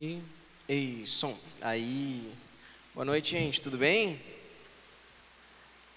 [0.00, 0.22] E,
[0.68, 1.36] ei, som.
[1.60, 2.32] Aí.
[2.94, 3.60] Boa noite, gente.
[3.60, 4.24] Tudo bem?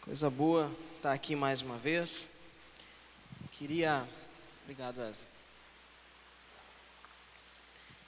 [0.02, 2.28] Coisa boa estar aqui mais uma vez.
[3.52, 4.10] Queria.
[4.64, 5.28] Obrigado, Wesley.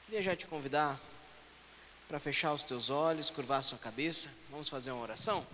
[0.05, 0.99] Queria já te convidar
[2.07, 4.31] para fechar os teus olhos, curvar sua cabeça.
[4.49, 5.45] Vamos fazer uma oração?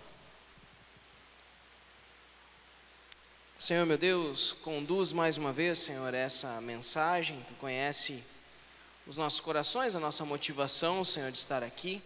[3.58, 7.44] Senhor meu Deus, conduz mais uma vez, Senhor, essa mensagem.
[7.46, 8.24] Tu conhece
[9.10, 12.00] os nossos corações, a nossa motivação, Senhor, de estar aqui,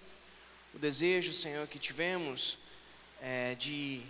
[0.72, 2.56] o desejo, Senhor, que tivemos
[3.20, 4.00] é, de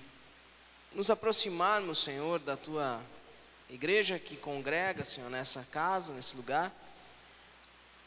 [0.95, 3.03] nos aproximarmos, Senhor, da tua
[3.69, 6.73] igreja que congrega, Senhor, nessa casa, nesse lugar,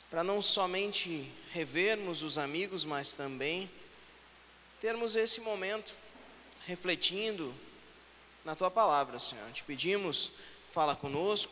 [0.09, 3.69] para não somente revermos os amigos, mas também
[4.79, 5.93] termos esse momento
[6.65, 7.53] refletindo
[8.45, 9.51] na tua palavra, Senhor.
[9.51, 10.31] Te pedimos,
[10.71, 11.51] fala conosco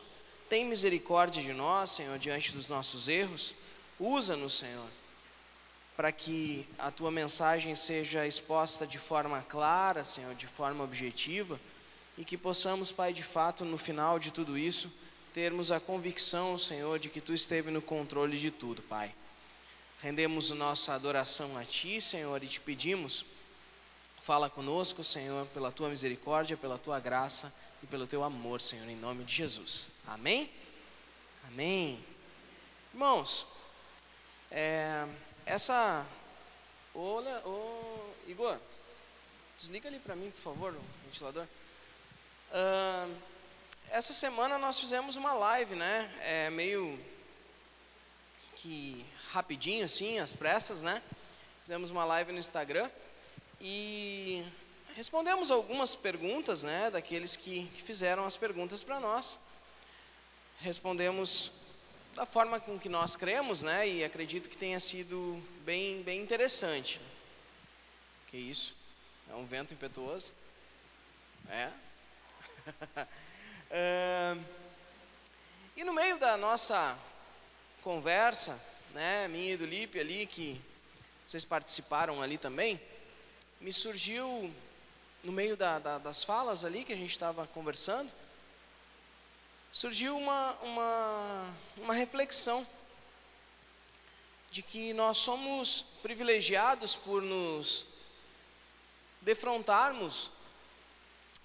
[0.50, 3.56] tem misericórdia de nós, Senhor, diante dos nossos erros.
[4.00, 4.88] Usa-nos, Senhor,
[5.96, 11.60] para que a tua mensagem seja exposta de forma clara, Senhor, de forma objetiva,
[12.18, 14.92] e que possamos, Pai, de fato, no final de tudo isso,
[15.34, 19.14] termos a convicção, Senhor, de que tu esteve no controle de tudo, Pai.
[20.02, 23.26] Rendemos nossa adoração a ti, Senhor, e te pedimos,
[24.22, 27.54] fala conosco, Senhor, pela tua misericórdia, pela tua graça
[27.84, 29.92] e pelo teu amor, Senhor, em nome de Jesus.
[30.08, 30.52] Amém?
[31.48, 32.04] Amém.
[32.94, 33.46] Irmãos,
[34.50, 35.06] é,
[35.46, 36.06] essa.
[36.94, 38.58] Ô, ô, Igor,
[39.58, 41.46] desliga ali para mim, por favor, o ventilador.
[43.90, 46.12] Essa semana nós fizemos uma live, né?
[46.22, 47.00] É meio
[48.56, 51.02] que rapidinho, assim, às pressas, né?
[51.62, 52.90] Fizemos uma live no Instagram
[53.60, 54.46] e
[54.96, 59.38] respondemos algumas perguntas, né, daqueles que, que fizeram as perguntas para nós.
[60.62, 61.52] Respondemos
[62.16, 67.02] da forma com que nós cremos, né, e acredito que tenha sido bem, bem interessante.
[68.28, 68.74] Que isso?
[69.30, 70.34] É um vento impetuoso?
[71.50, 71.70] É?
[73.70, 74.38] é...
[75.76, 76.98] E no meio da nossa
[77.82, 78.58] conversa,
[78.94, 80.62] né, minha e do Lipe ali, que
[81.26, 82.80] vocês participaram ali também,
[83.60, 84.54] me surgiu
[85.26, 88.12] no meio da, da, das falas ali que a gente estava conversando,
[89.72, 92.66] surgiu uma, uma, uma reflexão
[94.52, 97.86] de que nós somos privilegiados por nos
[99.20, 100.30] defrontarmos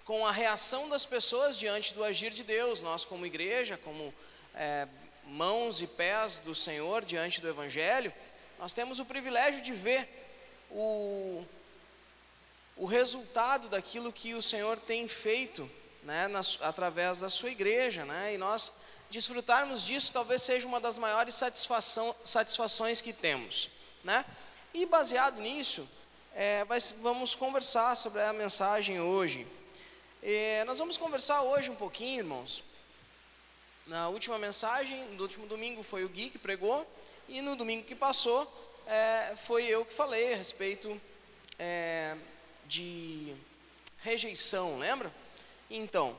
[0.04, 4.12] com a reação das pessoas diante do agir de Deus, nós como igreja, como
[4.54, 4.86] é,
[5.24, 8.12] mãos e pés do Senhor diante do Evangelho,
[8.58, 10.06] nós temos o privilégio de ver
[10.70, 11.44] o,
[12.80, 15.70] o resultado daquilo que o Senhor tem feito
[16.02, 18.72] né, na, através da sua igreja, né, e nós
[19.10, 21.38] desfrutarmos disso talvez seja uma das maiores
[22.24, 23.68] satisfações que temos.
[24.02, 24.24] Né?
[24.72, 25.86] E baseado nisso,
[26.34, 26.64] é,
[27.02, 29.46] vamos conversar sobre a mensagem hoje.
[30.22, 32.64] É, nós vamos conversar hoje um pouquinho, irmãos.
[33.86, 36.90] Na última mensagem, no último domingo foi o Gui que pregou,
[37.28, 38.50] e no domingo que passou
[38.86, 40.98] é, foi eu que falei a respeito
[41.58, 42.16] é,
[42.70, 43.34] de
[43.98, 45.12] rejeição, lembra?
[45.68, 46.16] Então,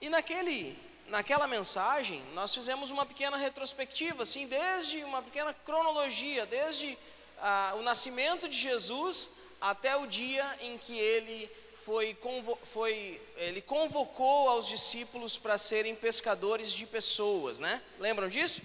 [0.00, 0.76] e naquele,
[1.06, 6.98] naquela mensagem, nós fizemos uma pequena retrospectiva, assim, desde uma pequena cronologia, desde
[7.38, 9.30] ah, o nascimento de Jesus
[9.60, 11.48] até o dia em que ele
[11.84, 12.18] foi,
[12.64, 17.80] foi ele convocou aos discípulos para serem pescadores de pessoas, né?
[18.00, 18.60] Lembram disso?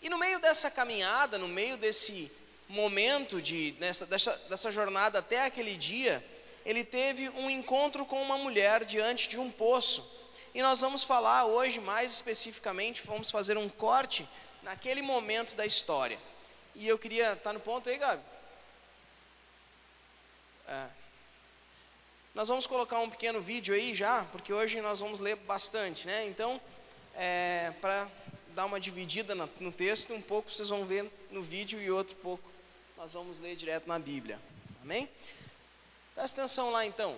[0.00, 2.30] E no meio dessa caminhada, no meio desse
[2.68, 6.24] momento de dessa, dessa, dessa jornada até aquele dia,
[6.64, 10.08] ele teve um encontro com uma mulher diante de um poço.
[10.54, 14.26] E nós vamos falar hoje mais especificamente, vamos fazer um corte
[14.62, 16.18] naquele momento da história.
[16.74, 17.36] E eu queria.
[17.36, 18.22] Tá no ponto aí, Gabi?
[20.66, 20.86] É.
[22.34, 26.26] Nós vamos colocar um pequeno vídeo aí já, porque hoje nós vamos ler bastante, né?
[26.26, 26.60] Então,
[27.14, 28.08] é, para
[28.48, 32.50] dar uma dividida no texto, um pouco vocês vão ver no vídeo e outro pouco
[32.96, 34.40] nós vamos ler direto na Bíblia.
[34.82, 35.08] Amém?
[36.14, 37.16] Presta atenção lá então.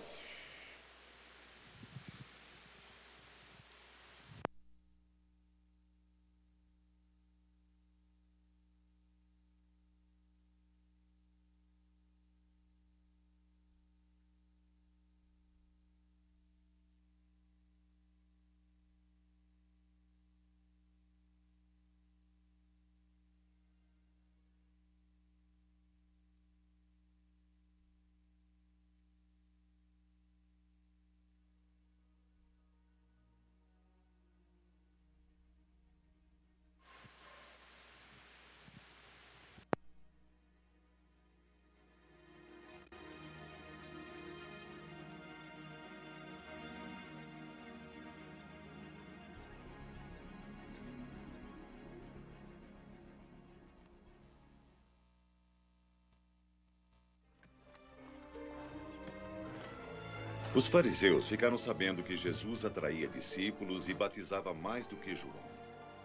[60.55, 65.33] Os fariseus ficaram sabendo que Jesus atraía discípulos e batizava mais do que João.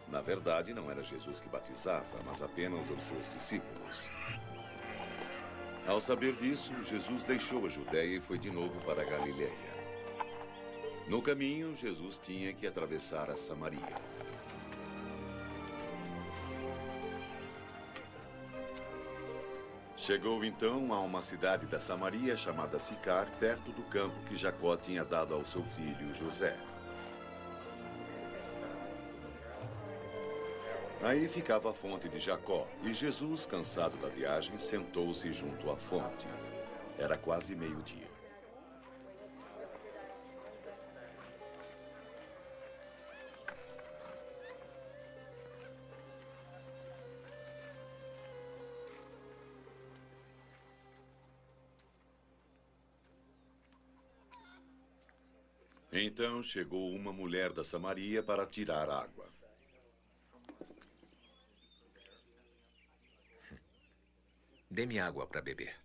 [0.09, 4.11] Na verdade, não era Jesus que batizava, mas apenas os seus discípulos.
[5.87, 9.73] Ao saber disso, Jesus deixou a Judéia e foi de novo para a Galiléia.
[11.09, 14.01] No caminho, Jesus tinha que atravessar a Samaria.
[20.03, 25.05] Chegou então a uma cidade da Samaria chamada Sicar, perto do campo que Jacó tinha
[25.05, 26.59] dado ao seu filho José.
[31.01, 36.27] Aí ficava a fonte de Jacó, e Jesus, cansado da viagem, sentou-se junto à fonte.
[36.99, 38.11] Era quase meio-dia.
[56.05, 59.33] Então chegou uma mulher da Samaria para tirar água.
[64.69, 65.77] Dê-me água para beber.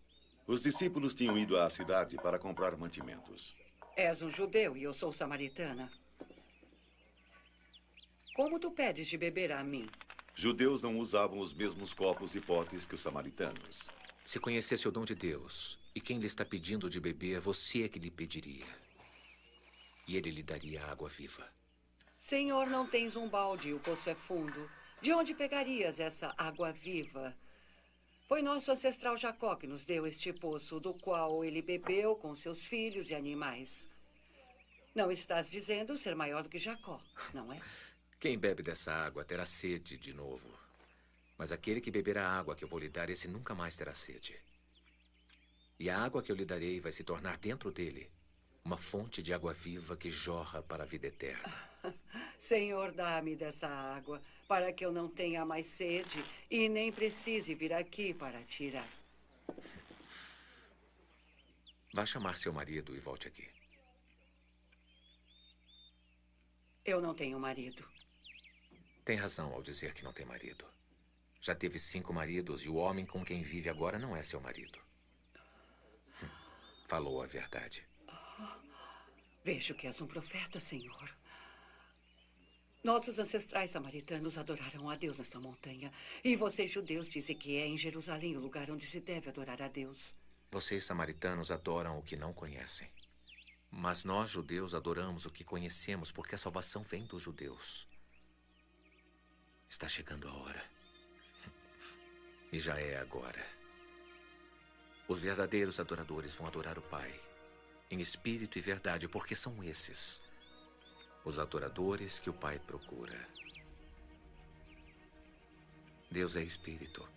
[0.48, 3.56] Os discípulos tinham ido à cidade para comprar mantimentos.
[3.96, 5.92] És um judeu e eu sou samaritana.
[8.36, 9.88] Como tu pedes de beber a mim?
[10.34, 13.88] Judeus não usavam os mesmos copos e potes que os samaritanos.
[14.26, 17.88] Se conhecesse o dom de Deus e quem lhe está pedindo de beber, você é
[17.88, 18.87] que lhe pediria
[20.08, 21.48] e ele lhe daria água viva.
[22.18, 24.70] Senhor, não tens um balde e o poço é fundo.
[25.02, 27.36] De onde pegarias essa água viva?
[28.28, 32.60] Foi nosso ancestral Jacó que nos deu este poço, do qual ele bebeu com seus
[32.60, 33.88] filhos e animais.
[34.96, 37.00] Não estás dizendo ser maior do que Jacó,
[37.34, 37.62] não é?
[38.20, 40.50] Quem bebe dessa água terá sede de novo.
[41.38, 43.94] Mas aquele que beber a água que eu vou lhe dar, esse nunca mais terá
[43.94, 44.36] sede.
[45.80, 48.10] E a água que eu lhe darei vai se tornar dentro dele
[48.68, 51.70] uma fonte de água viva que jorra para a vida eterna.
[52.38, 57.72] Senhor, dá-me dessa água, para que eu não tenha mais sede e nem precise vir
[57.72, 58.90] aqui para tirar.
[61.94, 63.48] Vá chamar seu marido e volte aqui.
[66.84, 67.88] Eu não tenho marido.
[69.06, 70.66] Tem razão ao dizer que não tem marido.
[71.40, 74.78] Já teve cinco maridos e o homem com quem vive agora não é seu marido.
[76.22, 76.28] Hum,
[76.86, 77.88] falou a verdade.
[79.48, 81.10] Vejo que és um profeta, Senhor.
[82.84, 85.90] Nossos ancestrais samaritanos adoraram a Deus nesta montanha.
[86.22, 89.70] E vocês, judeus, dizem que é em Jerusalém o lugar onde se deve adorar a
[89.70, 90.14] Deus.
[90.52, 92.90] Vocês, samaritanos, adoram o que não conhecem.
[93.72, 97.88] Mas nós, judeus, adoramos o que conhecemos, porque a salvação vem dos judeus.
[99.70, 100.64] Está chegando a hora.
[102.52, 103.46] E já é agora.
[105.08, 107.27] Os verdadeiros adoradores vão adorar o Pai
[107.90, 110.22] em espírito e verdade, porque são esses
[111.24, 113.28] os adoradores que o Pai procura.
[116.10, 117.08] Deus é espírito,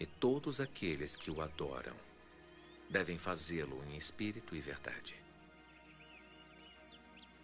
[0.00, 1.94] e todos aqueles que o adoram
[2.88, 5.14] devem fazê-lo em espírito e verdade.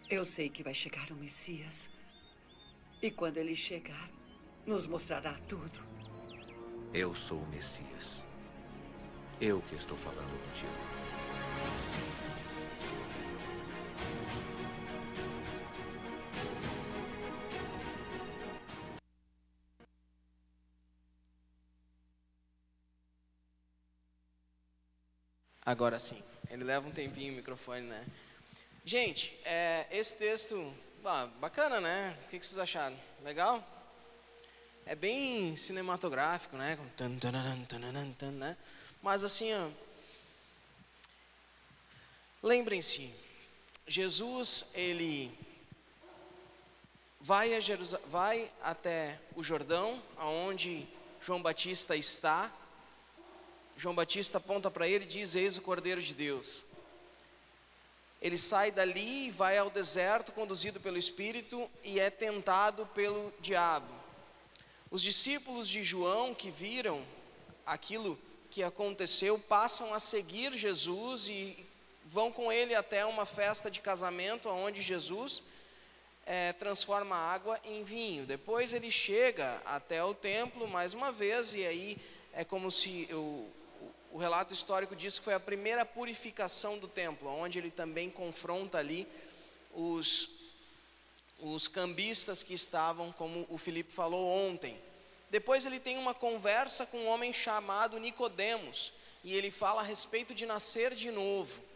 [0.09, 1.89] Eu sei que vai chegar o Messias.
[3.01, 4.09] E quando ele chegar,
[4.65, 5.79] nos mostrará tudo.
[6.93, 8.25] Eu sou o Messias.
[9.39, 11.10] Eu que estou falando contigo.
[25.71, 26.21] Agora sim.
[26.49, 28.05] Ele leva um tempinho o microfone, né?
[28.83, 30.73] Gente, é, esse texto,
[31.39, 32.17] bacana, né?
[32.25, 32.97] O que, vocês acharam?
[33.23, 33.63] Legal?
[34.85, 36.77] É bem cinematográfico, né?
[38.37, 38.57] né?
[39.01, 39.53] Mas assim,
[42.41, 43.13] lembrem-se,
[43.87, 45.31] Jesus, ele
[47.19, 47.51] vai,
[48.07, 50.87] vai até o Jordão, aonde
[51.21, 52.51] João Batista está,
[53.77, 56.63] João Batista aponta para ele e diz: Eis o Cordeiro de Deus.
[58.21, 63.91] Ele sai dali e vai ao deserto, conduzido pelo Espírito, e é tentado pelo diabo.
[64.91, 67.03] Os discípulos de João que viram
[67.65, 68.19] aquilo
[68.51, 71.65] que aconteceu passam a seguir Jesus e
[72.05, 75.43] vão com ele até uma festa de casamento, onde Jesus
[76.25, 78.25] é, transforma a água em vinho.
[78.25, 81.97] Depois ele chega até o templo mais uma vez, e aí
[82.33, 83.49] é como se o,
[84.11, 88.77] o relato histórico diz que foi a primeira purificação do templo, onde ele também confronta
[88.77, 89.07] ali
[89.73, 90.29] os,
[91.39, 94.77] os cambistas que estavam, como o Felipe falou ontem.
[95.29, 98.91] Depois ele tem uma conversa com um homem chamado Nicodemos,
[99.23, 101.70] e ele fala a respeito de nascer de novo.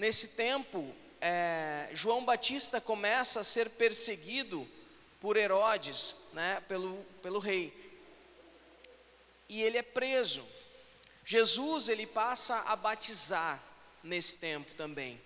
[0.00, 4.66] Nesse tempo, é, João Batista começa a ser perseguido
[5.20, 7.70] por Herodes, né, pelo, pelo rei.
[9.46, 10.42] E ele é preso.
[11.22, 13.62] Jesus ele passa a batizar
[14.02, 15.20] nesse tempo também.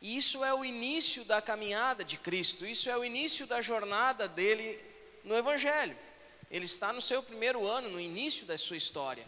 [0.00, 4.28] E isso é o início da caminhada de Cristo, isso é o início da jornada
[4.28, 4.80] dele
[5.24, 5.98] no Evangelho.
[6.48, 9.26] Ele está no seu primeiro ano, no início da sua história.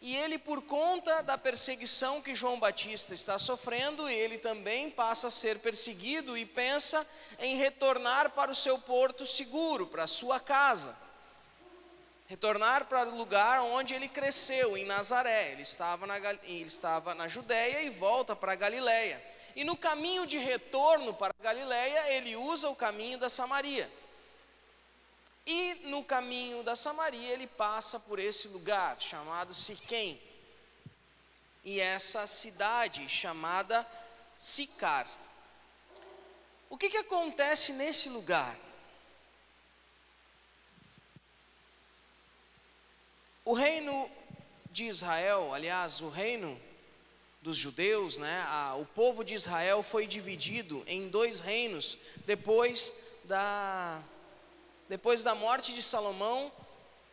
[0.00, 5.30] E ele, por conta da perseguição que João Batista está sofrendo, ele também passa a
[5.30, 7.06] ser perseguido e pensa
[7.38, 10.96] em retornar para o seu porto seguro, para a sua casa.
[12.26, 15.52] Retornar para o lugar onde ele cresceu, em Nazaré.
[15.52, 19.22] Ele estava na, ele estava na Judéia e volta para a Galiléia.
[19.54, 23.90] E no caminho de retorno para a Galiléia, ele usa o caminho da Samaria.
[25.52, 30.22] E no caminho da Samaria ele passa por esse lugar chamado Siquém.
[31.64, 33.84] E essa cidade chamada
[34.36, 35.08] Sicar.
[36.68, 38.56] O que, que acontece nesse lugar?
[43.44, 44.08] O reino
[44.70, 46.62] de Israel, aliás, o reino
[47.42, 52.92] dos judeus, né, a, o povo de Israel foi dividido em dois reinos depois
[53.24, 54.00] da
[54.90, 56.50] depois da morte de Salomão,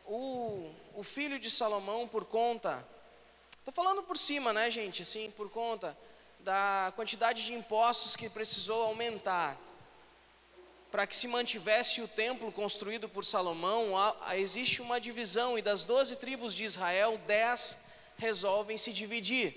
[0.03, 2.83] o, o filho de Salomão, por conta,
[3.59, 5.95] estou falando por cima, né, gente, assim, por conta
[6.39, 9.55] da quantidade de impostos que precisou aumentar,
[10.89, 15.83] para que se mantivesse o templo construído por Salomão, há, existe uma divisão, e das
[15.83, 17.77] doze tribos de Israel, dez
[18.17, 19.53] resolvem se dividir,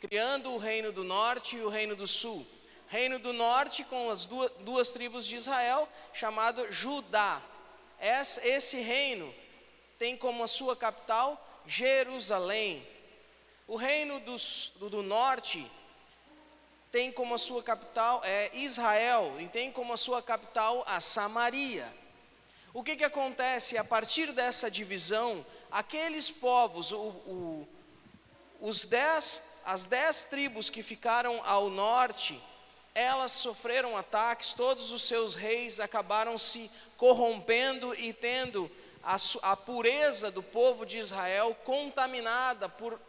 [0.00, 2.44] criando o reino do norte e o reino do sul.
[2.88, 7.40] Reino do norte com as duas, duas tribos de Israel, chamado Judá,
[8.00, 9.32] esse reino
[9.98, 12.86] tem como a sua capital Jerusalém.
[13.68, 14.36] O reino do,
[14.88, 15.70] do norte
[16.90, 21.92] tem como a sua capital é Israel e tem como a sua capital a Samaria.
[22.72, 25.44] O que, que acontece a partir dessa divisão?
[25.70, 27.68] Aqueles povos, o, o,
[28.60, 32.40] os dez, as dez tribos que ficaram ao norte,
[32.94, 38.70] elas sofreram ataques, todos os seus reis acabaram se corrompendo e tendo
[39.02, 43.00] a, a, pureza do povo de Israel contaminada por,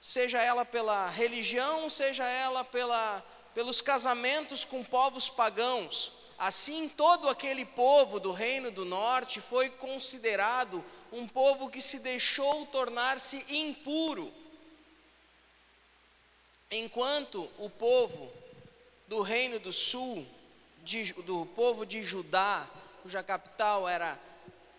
[0.00, 6.12] seja ela pela religião, seja ela pela, pelos casamentos com povos pagãos.
[6.36, 12.66] Assim, todo aquele povo do reino do norte foi considerado um povo que se deixou
[12.66, 14.32] tornar-se impuro.
[16.72, 18.32] Enquanto o povo
[19.14, 20.26] do reino do sul,
[20.82, 22.68] de, do povo de Judá,
[23.00, 24.18] cuja capital era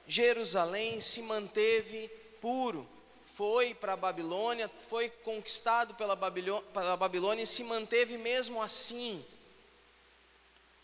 [0.06, 2.10] Jerusalém, se manteve
[2.42, 2.86] puro.
[3.34, 9.24] Foi para a Babilônia, foi conquistado pela Babilônia, pela Babilônia e se manteve mesmo assim.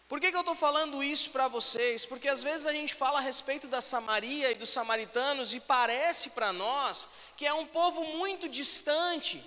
[0.07, 2.05] Por que, que eu estou falando isso para vocês?
[2.05, 6.29] Porque às vezes a gente fala a respeito da Samaria e dos samaritanos e parece
[6.29, 9.43] para nós que é um povo muito distante,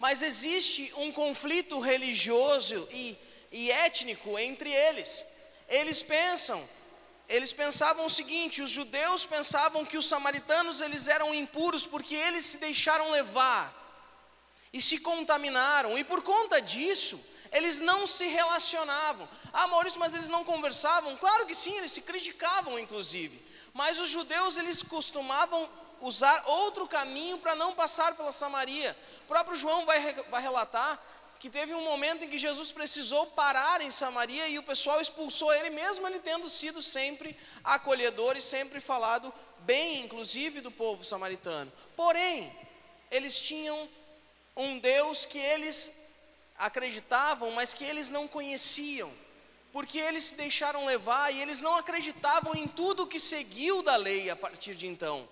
[0.00, 3.16] mas existe um conflito religioso e
[3.54, 5.24] e étnico entre eles.
[5.68, 6.68] Eles pensam,
[7.28, 12.44] eles pensavam o seguinte: os judeus pensavam que os samaritanos eles eram impuros porque eles
[12.44, 13.64] se deixaram levar
[14.72, 17.16] e se contaminaram, e por conta disso,
[17.52, 19.28] eles não se relacionavam.
[19.52, 21.16] Ah, Maurício, mas eles não conversavam?
[21.16, 23.40] Claro que sim, eles se criticavam, inclusive.
[23.72, 25.70] Mas os judeus, eles costumavam
[26.00, 28.96] usar outro caminho para não passar pela Samaria.
[29.24, 31.00] O próprio João vai, vai relatar
[31.38, 35.52] que teve um momento em que Jesus precisou parar em Samaria e o pessoal expulsou
[35.52, 41.72] ele, mesmo ele tendo sido sempre acolhedor e sempre falado bem, inclusive, do povo samaritano.
[41.96, 42.54] Porém,
[43.10, 43.88] eles tinham
[44.56, 45.92] um Deus que eles
[46.56, 49.12] acreditavam, mas que eles não conheciam,
[49.72, 54.30] porque eles se deixaram levar e eles não acreditavam em tudo que seguiu da lei
[54.30, 55.28] a partir de então.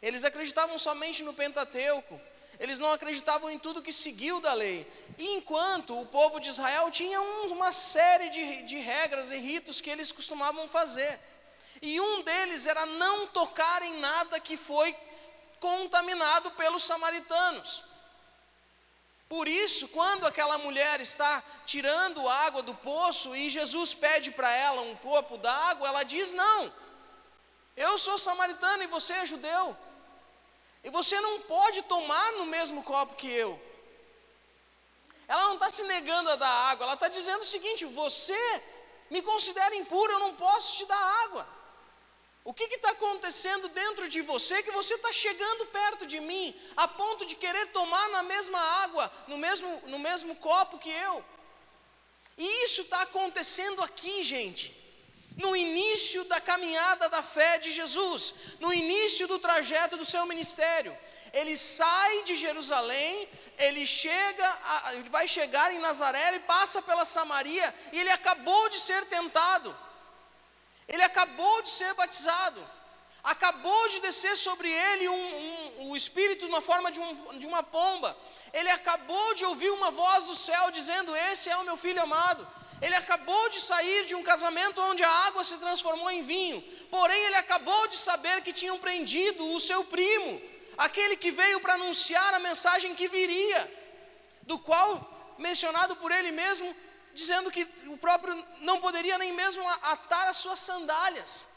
[0.00, 2.20] Eles acreditavam somente no Pentateuco
[2.58, 4.90] eles não acreditavam em tudo que seguiu da lei.
[5.18, 9.90] E enquanto o povo de Israel tinha uma série de, de regras e ritos que
[9.90, 11.18] eles costumavam fazer.
[11.82, 14.96] E um deles era não tocar em nada que foi
[15.60, 17.84] contaminado pelos samaritanos.
[19.28, 24.82] Por isso, quando aquela mulher está tirando água do poço e Jesus pede para ela
[24.82, 26.72] um copo d'água, ela diz: Não,
[27.76, 29.76] eu sou samaritana e você é judeu.
[30.84, 33.60] E você não pode tomar no mesmo copo que eu.
[35.26, 38.62] Ela não está se negando a dar água, ela está dizendo o seguinte: você
[39.10, 41.48] me considera impuro, eu não posso te dar água.
[42.44, 46.86] O que está acontecendo dentro de você que você está chegando perto de mim, a
[46.86, 51.24] ponto de querer tomar na mesma água, no mesmo, no mesmo copo que eu?
[52.36, 54.83] E isso está acontecendo aqui, gente.
[55.36, 60.96] No início da caminhada da fé de Jesus, no início do trajeto do seu ministério,
[61.32, 67.04] ele sai de Jerusalém, ele chega, a, ele vai chegar em Nazaré, ele passa pela
[67.04, 69.76] Samaria e ele acabou de ser tentado.
[70.86, 72.64] Ele acabou de ser batizado.
[73.24, 77.62] Acabou de descer sobre ele um, um, o Espírito na forma de, um, de uma
[77.62, 78.16] pomba.
[78.52, 82.46] Ele acabou de ouvir uma voz do céu dizendo: Esse é o meu filho amado.
[82.80, 86.62] Ele acabou de sair de um casamento onde a água se transformou em vinho.
[86.90, 90.40] Porém, ele acabou de saber que tinham prendido o seu primo,
[90.76, 93.62] aquele que veio para anunciar a mensagem que viria,
[94.42, 96.74] do qual, mencionado por ele mesmo,
[97.14, 101.48] dizendo que o próprio não poderia nem mesmo atar as suas sandálias.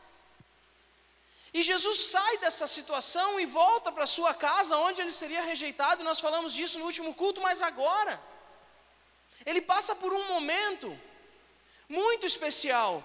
[1.53, 6.05] E Jesus sai dessa situação e volta para sua casa, onde ele seria rejeitado, e
[6.05, 8.21] nós falamos disso no último culto, mas agora,
[9.45, 10.88] ele passa por um momento
[11.89, 13.03] muito especial,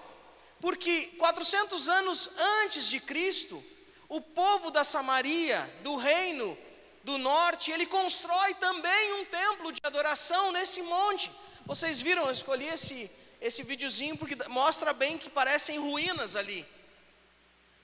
[0.59, 2.29] porque 400 anos
[2.61, 3.63] antes de Cristo,
[4.09, 6.57] o povo da Samaria, do reino
[7.03, 11.31] do norte, ele constrói também um templo de adoração nesse monte.
[11.65, 13.09] Vocês viram, eu escolhi esse,
[13.41, 16.65] esse videozinho porque mostra bem que parecem ruínas ali.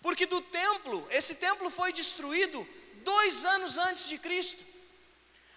[0.01, 2.68] Porque do templo, esse templo foi destruído
[3.03, 4.63] dois anos antes de Cristo.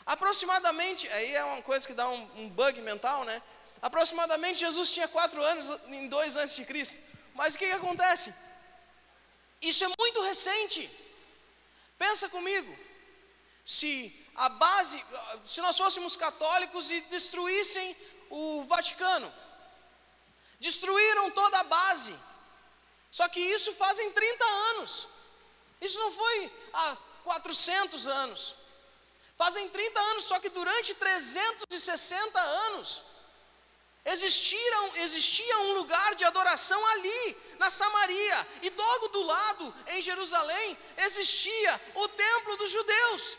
[0.04, 3.40] Aproximadamente, aí é uma coisa que dá um, um bug mental, né?
[3.88, 7.02] Aproximadamente Jesus tinha quatro anos em dois antes de Cristo.
[7.34, 8.32] Mas o que, que acontece?
[9.60, 10.82] Isso é muito recente.
[11.98, 12.72] Pensa comigo.
[13.64, 13.90] Se
[14.36, 15.04] a base,
[15.44, 17.96] se nós fôssemos católicos e destruíssem
[18.30, 19.32] o Vaticano,
[20.60, 22.14] destruíram toda a base.
[23.10, 25.08] Só que isso fazem 30 anos.
[25.80, 28.54] Isso não foi há 400 anos.
[29.36, 33.02] Fazem 30 anos, só que durante 360 anos
[34.04, 40.76] existiram, existia um lugar de adoração ali, na Samaria, e logo do lado, em Jerusalém,
[40.96, 43.38] existia o templo dos judeus.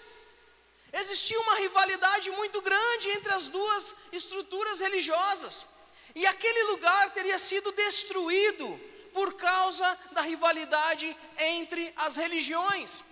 [0.93, 5.67] Existia uma rivalidade muito grande entre as duas estruturas religiosas.
[6.15, 8.80] E aquele lugar teria sido destruído
[9.12, 13.04] por causa da rivalidade entre as religiões.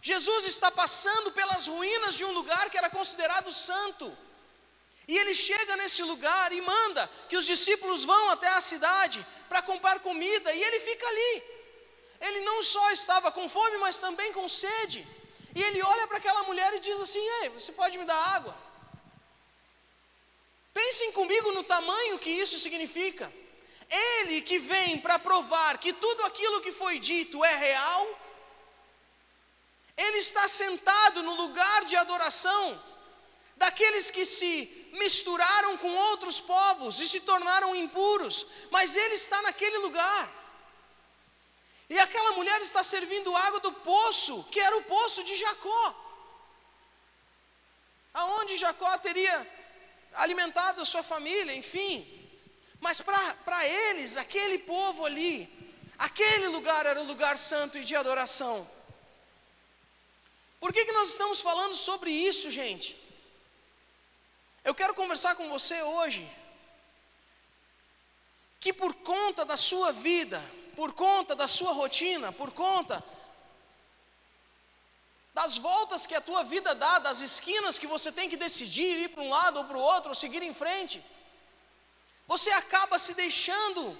[0.00, 4.16] Jesus está passando pelas ruínas de um lugar que era considerado santo.
[5.08, 9.62] E ele chega nesse lugar e manda que os discípulos vão até a cidade para
[9.62, 11.42] comprar comida, e ele fica ali.
[12.20, 15.06] Ele não só estava com fome, mas também com sede.
[15.54, 18.56] E ele olha para aquela mulher e diz assim: Ei, você pode me dar água?
[20.74, 23.32] Pensem comigo no tamanho que isso significa.
[23.88, 28.02] Ele que vem para provar que tudo aquilo que foi dito é real,
[29.96, 32.82] ele está sentado no lugar de adoração
[33.56, 39.78] daqueles que se misturaram com outros povos e se tornaram impuros, mas ele está naquele
[39.78, 40.24] lugar.
[41.88, 45.84] E aquela mulher está servindo água do poço, que era o poço de Jacó.
[48.12, 49.36] Aonde Jacó teria
[50.14, 51.94] alimentado a sua família, enfim.
[52.80, 55.34] Mas para eles, aquele povo ali,
[55.98, 58.68] aquele lugar era o lugar santo e de adoração.
[60.58, 63.05] Por que, que nós estamos falando sobre isso, gente?
[64.68, 66.28] Eu quero conversar com você hoje
[68.58, 70.42] que por conta da sua vida,
[70.74, 72.96] por conta da sua rotina, por conta
[75.32, 79.10] das voltas que a tua vida dá, das esquinas que você tem que decidir ir
[79.10, 81.00] para um lado ou para o outro, ou seguir em frente,
[82.26, 83.96] você acaba se deixando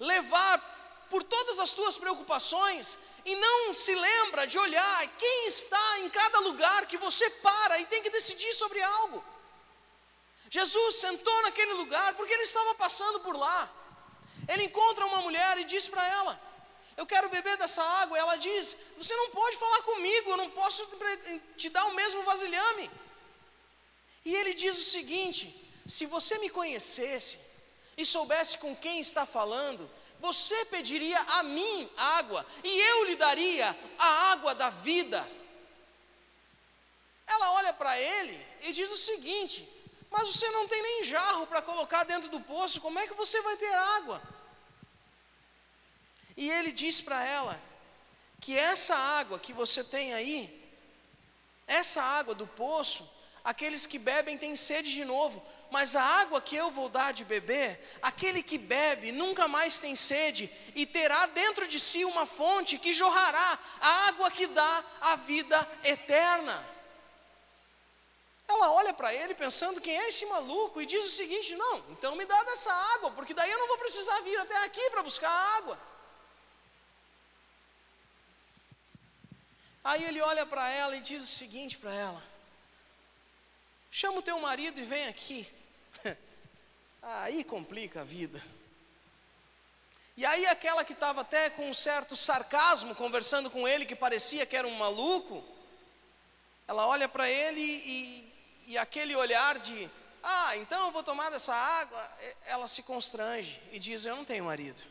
[0.00, 0.56] levar
[1.10, 6.38] por todas as tuas preocupações e não se lembra de olhar quem está em cada
[6.40, 9.22] lugar que você para e tem que decidir sobre algo.
[10.50, 13.70] Jesus sentou naquele lugar porque ele estava passando por lá.
[14.46, 16.40] Ele encontra uma mulher e diz para ela:
[16.96, 18.16] Eu quero beber dessa água.
[18.16, 20.88] E ela diz: Você não pode falar comigo, eu não posso
[21.56, 22.90] te dar o mesmo vasilhame.
[24.24, 25.44] E ele diz o seguinte:
[25.86, 27.38] Se você me conhecesse
[27.96, 33.76] e soubesse com quem está falando, você pediria a mim água, e eu lhe daria
[33.98, 35.28] a água da vida.
[37.26, 39.68] Ela olha para ele e diz o seguinte:
[40.10, 43.40] Mas você não tem nem jarro para colocar dentro do poço, como é que você
[43.42, 44.22] vai ter água?
[46.36, 47.60] E ele diz para ela
[48.40, 50.38] que essa água que você tem aí,
[51.66, 53.08] essa água do poço,
[53.44, 57.24] aqueles que bebem têm sede de novo, mas a água que eu vou dar de
[57.24, 62.78] beber, aquele que bebe nunca mais tem sede e terá dentro de si uma fonte
[62.78, 66.64] que jorrará a água que dá a vida eterna.
[68.48, 72.16] Ela olha para ele pensando quem é esse maluco e diz o seguinte: Não, então
[72.16, 75.30] me dá dessa água, porque daí eu não vou precisar vir até aqui para buscar
[75.30, 75.78] água.
[79.84, 82.22] Aí ele olha para ela e diz o seguinte para ela:
[83.90, 85.46] Chama o teu marido e vem aqui.
[87.02, 88.42] Aí complica a vida.
[90.16, 94.44] E aí aquela que estava até com um certo sarcasmo conversando com ele, que parecia
[94.44, 95.44] que era um maluco,
[96.66, 98.27] ela olha para ele e,
[98.68, 99.90] e aquele olhar de,
[100.22, 102.06] ah, então eu vou tomar dessa água,
[102.44, 104.82] ela se constrange e diz, eu não tenho marido.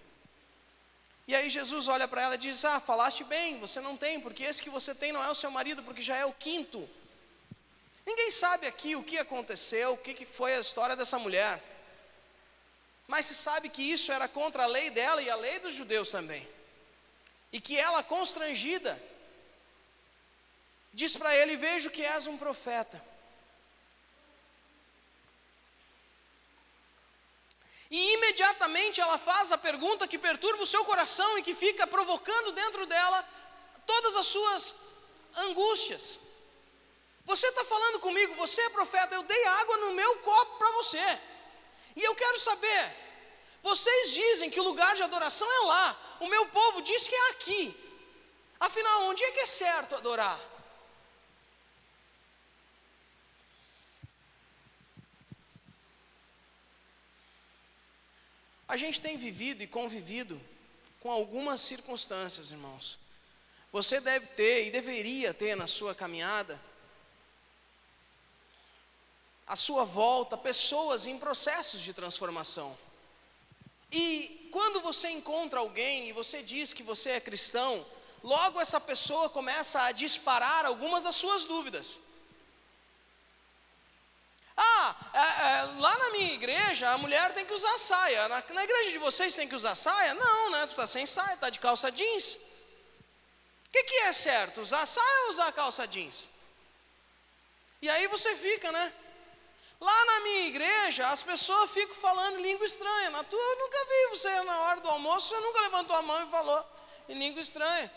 [1.28, 4.44] E aí Jesus olha para ela e diz, ah, falaste bem, você não tem, porque
[4.44, 6.90] esse que você tem não é o seu marido, porque já é o quinto.
[8.04, 11.62] Ninguém sabe aqui o que aconteceu, o que foi a história dessa mulher.
[13.08, 16.10] Mas se sabe que isso era contra a lei dela e a lei dos judeus
[16.10, 16.48] também.
[17.52, 19.00] E que ela, constrangida,
[20.92, 23.00] diz para ele: Vejo que és um profeta.
[27.90, 32.52] E imediatamente ela faz a pergunta que perturba o seu coração e que fica provocando
[32.52, 33.28] dentro dela
[33.86, 34.76] todas as suas
[35.38, 36.20] angústias.
[37.24, 41.20] Você está falando comigo, você é profeta, eu dei água no meu copo para você.
[41.96, 42.96] E eu quero saber,
[43.62, 47.30] vocês dizem que o lugar de adoração é lá, o meu povo diz que é
[47.32, 47.76] aqui.
[48.60, 50.40] Afinal, onde é que é certo adorar?
[58.68, 60.42] A gente tem vivido e convivido
[61.00, 63.00] com algumas circunstâncias, irmãos.
[63.72, 66.60] Você deve ter e deveria ter na sua caminhada
[69.46, 72.78] à sua volta pessoas em processos de transformação.
[73.90, 77.86] E quando você encontra alguém e você diz que você é cristão,
[78.22, 82.00] logo essa pessoa começa a disparar algumas das suas dúvidas.
[84.58, 88.28] Ah, é, é, lá na minha igreja a mulher tem que usar saia.
[88.28, 90.16] Na, na igreja de vocês tem que usar saia?
[90.16, 90.66] Não, né?
[90.66, 92.36] Tu está sem saia, está de calça jeans.
[93.68, 94.62] O que, que é certo?
[94.62, 96.28] Usar saia ou usar calça jeans?
[97.84, 98.92] E aí você fica, né?
[99.80, 103.12] Lá na minha igreja, as pessoas ficam falando língua estranha.
[103.12, 106.26] Na tua, eu nunca vi você na hora do almoço, você nunca levantou a mão
[106.26, 106.66] e falou
[107.08, 107.92] em língua estranha.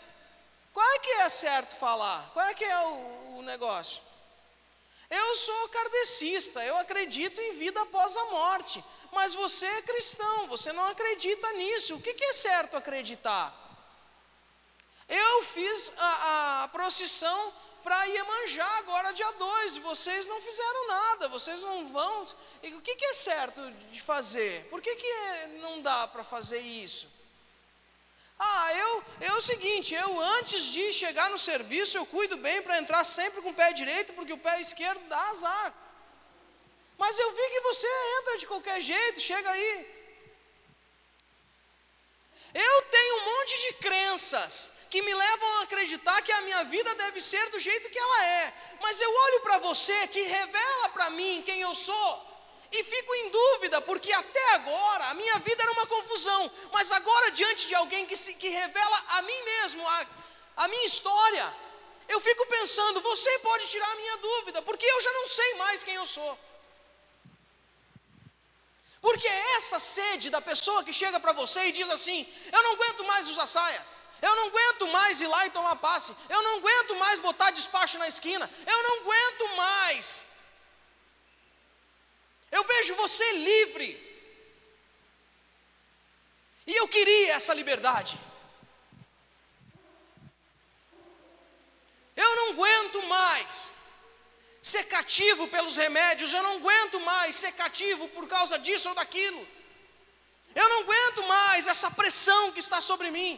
[0.71, 2.29] Qual é que é certo falar?
[2.33, 4.10] Qual é que é o, o negócio?
[5.11, 8.81] Eu sou kardecista, eu acredito em vida após a morte.
[9.11, 11.95] Mas você é cristão, você não acredita nisso.
[11.95, 13.53] O que, que é certo acreditar?
[15.09, 21.27] Eu fiz a, a procissão para Iemanjá agora dia 2, e vocês não fizeram nada,
[21.27, 22.25] vocês não vão.
[22.63, 24.69] E o que, que é certo de fazer?
[24.69, 27.09] Por que, que não dá para fazer isso?
[28.43, 28.91] Ah, eu,
[29.29, 33.39] é o seguinte, eu antes de chegar no serviço, eu cuido bem para entrar sempre
[33.39, 35.67] com o pé direito, porque o pé esquerdo dá azar.
[36.97, 39.75] Mas eu vi que você entra de qualquer jeito, chega aí.
[42.53, 46.95] Eu tenho um monte de crenças que me levam a acreditar que a minha vida
[46.95, 48.53] deve ser do jeito que ela é.
[48.81, 52.30] Mas eu olho para você que revela para mim quem eu sou
[52.71, 57.31] e fico em dúvida, porque até agora a minha vida era uma confusão, mas agora
[57.31, 60.05] diante de alguém que, se, que revela a mim mesmo, a,
[60.57, 61.53] a minha história,
[62.07, 65.83] eu fico pensando, você pode tirar a minha dúvida, porque eu já não sei mais
[65.83, 66.39] quem eu sou.
[69.01, 72.19] Porque é essa sede da pessoa que chega para você e diz assim:
[72.51, 73.83] Eu não aguento mais usar saia.
[74.21, 76.15] Eu não aguento mais ir lá e tomar passe.
[76.29, 78.47] Eu não aguento mais botar despacho na esquina.
[78.67, 80.27] Eu não aguento mais.
[82.51, 83.89] Eu vejo você livre.
[86.67, 88.19] E eu queria essa liberdade.
[92.15, 93.71] Eu não aguento mais
[94.61, 96.33] ser cativo pelos remédios.
[96.33, 99.41] Eu não aguento mais ser cativo por causa disso ou daquilo.
[100.53, 103.33] Eu não aguento mais essa pressão que está sobre mim.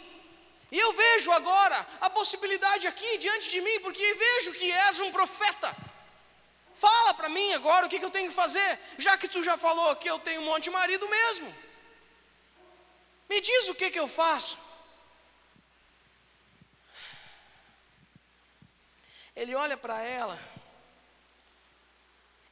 [0.71, 5.11] E eu vejo agora a possibilidade aqui diante de mim, porque vejo que és um
[5.11, 5.69] profeta.
[6.73, 9.57] Fala para mim agora o que, que, eu tenho que fazer, já que tu já
[9.57, 11.53] falou que eu tenho um monte de marido mesmo.
[13.29, 14.57] Me diz o que, que eu faço.
[19.35, 20.39] Ele olha para ela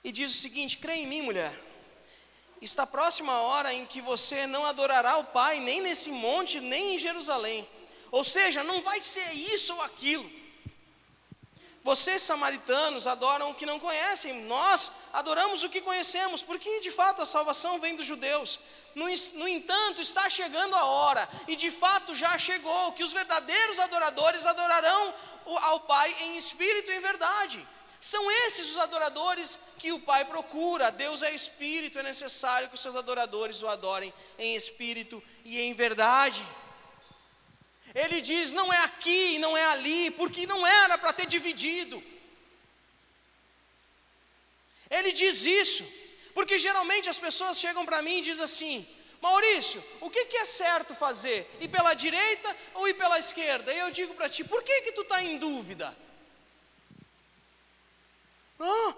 [0.04, 1.54] e diz o seguinte: crê em mim, mulher.
[2.62, 6.96] Está próxima a hora em que você não adorará o Pai, nem nesse monte, nem
[6.96, 7.68] em Jerusalém.
[8.12, 10.41] Ou seja, não vai ser isso ou aquilo.
[11.84, 17.24] Vocês, samaritanos, adoram o que não conhecem, nós adoramos o que conhecemos, porque de fato
[17.24, 18.60] a salvação vem dos judeus.
[18.94, 23.80] No, no, entanto, está chegando a hora, e de fato já chegou, que os verdadeiros
[23.80, 25.14] adoradores adorarão
[25.46, 27.68] ao Pai em espírito e em verdade.
[28.00, 30.92] São esses os adoradores que o Pai procura.
[30.92, 35.74] Deus é espírito, é necessário que os seus adoradores o adorem em espírito e em
[35.74, 36.46] verdade.
[37.94, 42.02] Ele diz: não é aqui não é ali, porque não era para ter dividido.
[44.90, 45.86] Ele diz isso,
[46.34, 48.88] porque geralmente as pessoas chegam para mim e dizem assim:
[49.22, 51.50] Maurício, o que, que, é certo fazer?
[51.60, 53.74] Ir pela direita ou ir pela esquerda?
[53.74, 55.96] E eu digo para ti: por que, que tu está em dúvida?
[58.60, 58.94] Ah,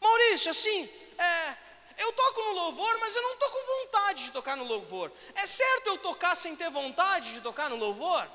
[0.00, 1.56] Maurício, assim, é,
[1.98, 5.12] eu toco no louvor, mas eu não estou com vontade de tocar no louvor.
[5.34, 8.28] É certo eu tocar sem ter vontade de tocar no louvor?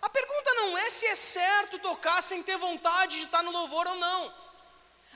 [0.00, 3.86] A pergunta não é se é certo tocar sem ter vontade de estar no louvor
[3.88, 4.34] ou não.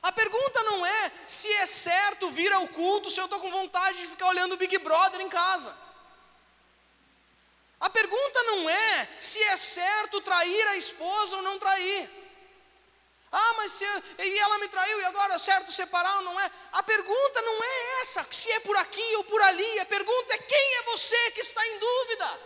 [0.03, 3.99] A pergunta não é se é certo vir ao culto se eu estou com vontade
[3.99, 5.77] de ficar olhando o Big Brother em casa.
[7.79, 12.22] A pergunta não é se é certo trair a esposa ou não trair.
[13.33, 16.39] Ah, mas se eu, e ela me traiu e agora é certo separar ou não
[16.39, 16.51] é?
[16.71, 19.81] A pergunta não é essa, se é por aqui ou por ali.
[19.81, 22.41] A pergunta é quem é você que está em dúvida?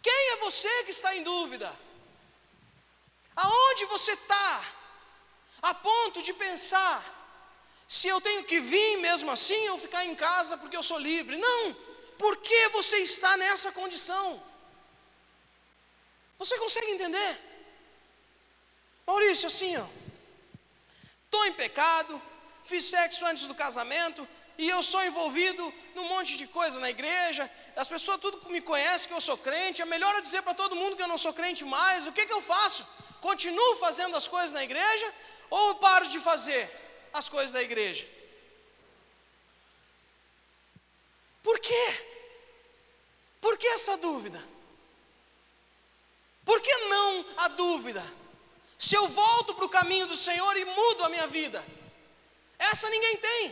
[0.00, 1.76] Quem é você que está em dúvida?
[3.34, 4.64] Aonde você está?
[5.60, 7.04] A ponto de pensar
[7.88, 11.36] se eu tenho que vir mesmo assim ou ficar em casa porque eu sou livre.
[11.36, 11.74] Não!
[12.16, 14.40] Por que você está nessa condição?
[16.38, 17.51] Você consegue entender?
[19.06, 19.86] Maurício, assim, ó,
[21.24, 22.20] estou em pecado,
[22.64, 24.26] fiz sexo antes do casamento,
[24.58, 25.62] e eu sou envolvido
[25.94, 29.82] num monte de coisa na igreja, as pessoas tudo me conhecem que eu sou crente,
[29.82, 32.26] é melhor eu dizer para todo mundo que eu não sou crente mais, o que,
[32.26, 32.86] que eu faço?
[33.20, 35.14] Continuo fazendo as coisas na igreja
[35.50, 36.70] ou eu paro de fazer
[37.12, 38.06] as coisas da igreja?
[41.42, 41.86] Por quê?
[43.40, 44.42] Por que essa dúvida?
[46.44, 48.21] Por que não a dúvida?
[48.86, 51.58] Se eu volto para o caminho do Senhor e mudo a minha vida?
[52.70, 53.42] Essa ninguém tem.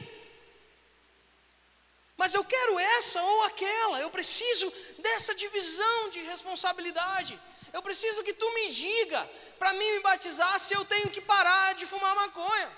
[2.20, 4.66] Mas eu quero essa ou aquela, eu preciso
[4.98, 7.40] dessa divisão de responsabilidade.
[7.76, 9.20] Eu preciso que tu me diga,
[9.60, 12.68] para mim me batizar, se eu tenho que parar de fumar maconha.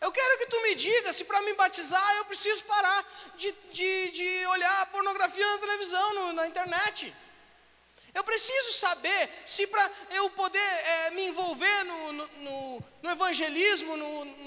[0.00, 3.00] Eu quero que tu me diga se para me batizar eu preciso parar
[3.36, 7.14] de, de, de olhar pornografia na televisão, no, na internet.
[8.18, 10.58] Eu preciso saber se para eu poder
[10.92, 13.92] é, me envolver no, no, no, no evangelismo,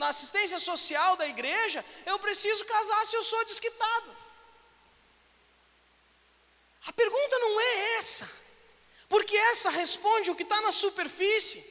[0.01, 4.09] na assistência social da igreja, eu preciso casar se eu sou desquitado.
[6.85, 8.29] A pergunta não é essa,
[9.07, 11.63] porque essa responde o que está na superfície.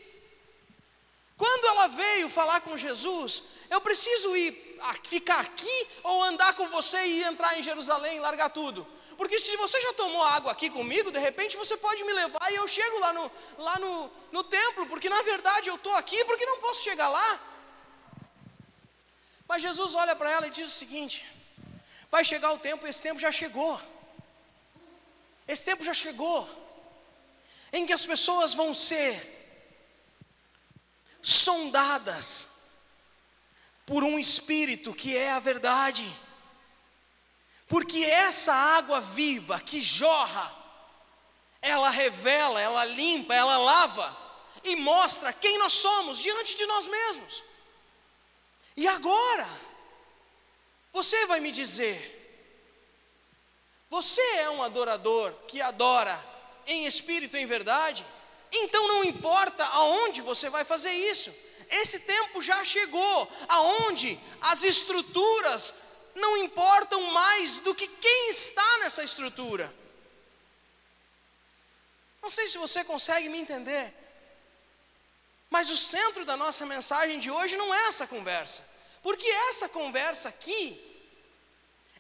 [1.37, 4.51] Quando ela veio falar com Jesus, eu preciso ir
[5.05, 8.87] ficar aqui ou andar com você e entrar em Jerusalém e largar tudo?
[9.21, 12.55] Porque se você já tomou água aqui comigo, de repente você pode me levar e
[12.55, 16.47] eu chego lá no, lá no, no templo, porque na verdade eu estou aqui porque
[16.47, 17.29] não posso chegar lá.
[19.47, 21.19] Mas Jesus olha para ela e diz o seguinte:
[22.11, 23.79] vai chegar o tempo, esse tempo já chegou.
[25.47, 26.49] Esse tempo já chegou,
[27.75, 29.13] em que as pessoas vão ser
[31.21, 32.49] sondadas
[33.85, 36.07] por um espírito que é a verdade.
[37.71, 40.53] Porque essa água viva que jorra,
[41.63, 44.17] ela revela, ela limpa, ela lava
[44.65, 47.45] e mostra quem nós somos diante de nós mesmos.
[48.77, 49.49] E agora,
[50.93, 52.19] você vai me dizer,
[53.89, 56.21] você é um adorador que adora
[56.67, 58.05] em espírito e em verdade?
[58.51, 61.33] Então não importa aonde você vai fazer isso.
[61.69, 65.73] Esse tempo já chegou, aonde as estruturas
[66.15, 69.73] não importam mais do que quem está nessa estrutura.
[72.23, 73.95] Não sei se você consegue me entender,
[75.49, 78.63] mas o centro da nossa mensagem de hoje não é essa conversa,
[79.03, 80.65] porque essa conversa aqui,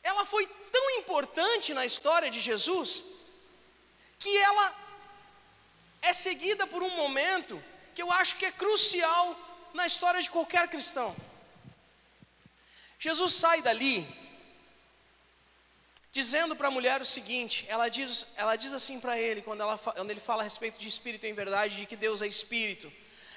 [0.03, 3.03] ela foi tão importante na história de Jesus,
[4.19, 4.75] que ela
[6.03, 7.63] é seguida por um momento
[7.95, 9.37] que eu acho que é crucial
[9.75, 11.17] na história de qualquer cristão.
[13.01, 14.07] Jesus sai dali
[16.13, 19.79] dizendo para a mulher o seguinte: ela diz, ela diz assim para ele, quando, ela,
[19.79, 22.93] quando ele fala a respeito de espírito em verdade, de que Deus é espírito.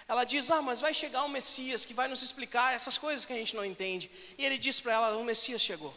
[0.06, 3.32] Ela diz: Ah, mas vai chegar um Messias que vai nos explicar essas coisas que
[3.32, 4.12] a gente não entende.
[4.38, 5.96] E ele diz para ela: O Messias chegou.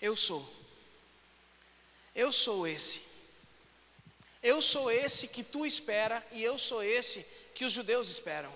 [0.00, 0.42] Eu sou.
[2.14, 3.02] Eu sou esse.
[4.42, 8.52] Eu sou esse que tu espera e eu sou esse que os judeus esperam.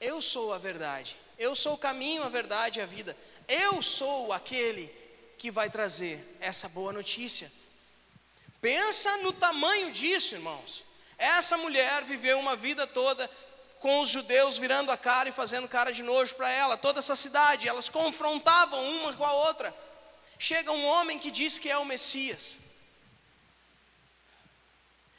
[0.00, 1.16] Eu sou a verdade.
[1.38, 3.16] Eu sou o caminho, a verdade e a vida.
[3.48, 4.94] Eu sou aquele
[5.38, 7.50] que vai trazer essa boa notícia.
[8.60, 10.84] Pensa no tamanho disso, irmãos.
[11.18, 13.28] Essa mulher viveu uma vida toda
[13.80, 17.16] com os judeus virando a cara e fazendo cara de nojo para ela, toda essa
[17.16, 19.74] cidade, elas confrontavam uma com a outra.
[20.38, 22.58] Chega um homem que diz que é o Messias.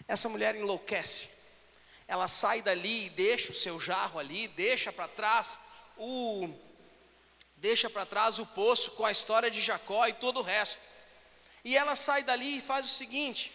[0.07, 1.29] Essa mulher enlouquece.
[2.07, 5.59] Ela sai dali e deixa o seu jarro ali, deixa para trás
[5.97, 6.49] o
[7.57, 10.81] deixa para trás o poço com a história de Jacó e todo o resto.
[11.63, 13.51] E ela sai dali e faz o seguinte: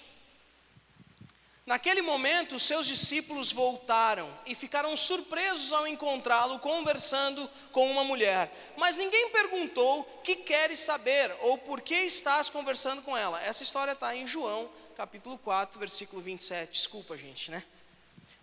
[1.68, 8.50] Naquele momento, os seus discípulos voltaram e ficaram surpresos ao encontrá-lo conversando com uma mulher.
[8.78, 13.38] Mas ninguém perguntou que queres saber ou por que estás conversando com ela.
[13.42, 16.72] Essa história está em João, capítulo 4, versículo 27.
[16.72, 17.62] Desculpa, gente, né?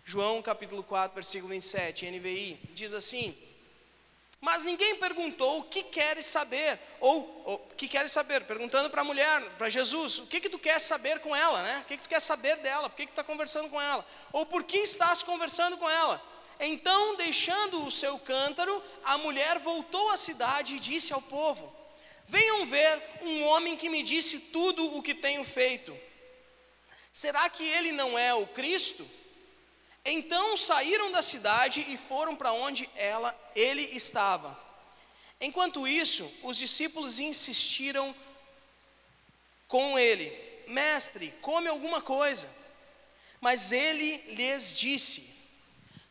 [0.04, 3.36] João, capítulo 4, versículo 27, NVI, diz assim:
[4.40, 9.04] mas ninguém perguntou o que queres saber, ou o que queres saber, perguntando para a
[9.04, 11.80] mulher, para Jesus, o que que tu quer saber com ela, né?
[11.80, 12.88] O que que tu quer saber dela?
[12.88, 14.06] Por que que está conversando com ela?
[14.32, 16.22] Ou por que estás conversando com ela?
[16.60, 21.74] Então, deixando o seu cântaro, a mulher voltou à cidade e disse ao povo:
[22.26, 25.96] Venham ver um homem que me disse tudo o que tenho feito.
[27.12, 29.08] Será que ele não é o Cristo?
[30.06, 34.56] Então saíram da cidade e foram para onde ela, ele estava.
[35.40, 38.14] Enquanto isso, os discípulos insistiram
[39.66, 40.32] com ele:
[40.68, 42.48] Mestre, come alguma coisa.
[43.40, 45.28] Mas ele lhes disse: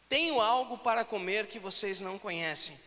[0.10, 2.78] Tenho algo para comer que vocês não conhecem.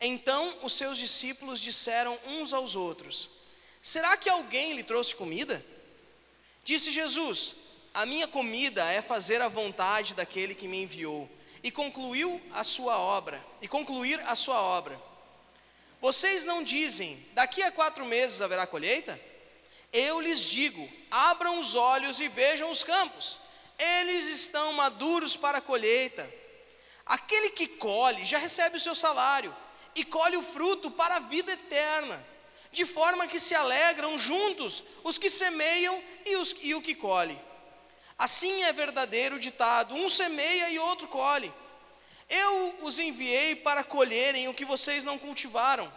[0.00, 3.28] Então os seus discípulos disseram uns aos outros:
[3.82, 5.64] Será que alguém lhe trouxe comida?
[6.64, 7.63] Disse Jesus:
[7.94, 11.30] a minha comida é fazer a vontade daquele que me enviou
[11.62, 15.00] e concluiu a sua obra, e concluir a sua obra.
[16.00, 19.18] Vocês não dizem, daqui a quatro meses haverá colheita?
[19.92, 23.38] Eu lhes digo: abram os olhos e vejam os campos,
[23.78, 26.28] eles estão maduros para a colheita.
[27.06, 29.54] Aquele que colhe já recebe o seu salário
[29.94, 32.26] e colhe o fruto para a vida eterna,
[32.72, 37.38] de forma que se alegram juntos os que semeiam e, os, e o que colhe.
[38.18, 41.52] Assim é verdadeiro o ditado: um semeia e outro colhe.
[42.28, 45.92] Eu os enviei para colherem o que vocês não cultivaram.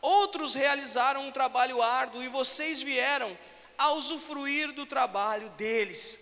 [0.00, 3.36] Outros realizaram um trabalho árduo e vocês vieram
[3.78, 6.20] a usufruir do trabalho deles.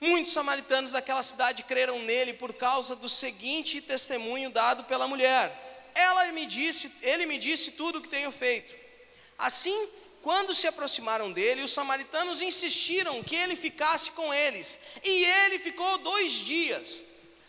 [0.00, 5.92] Muitos samaritanos daquela cidade creram nele por causa do seguinte testemunho dado pela mulher.
[5.94, 8.74] Ela me disse, ele me disse tudo o que tenho feito.
[9.38, 9.88] Assim,
[10.22, 15.98] quando se aproximaram dele, os samaritanos insistiram que ele ficasse com eles, e ele ficou
[15.98, 17.04] dois dias.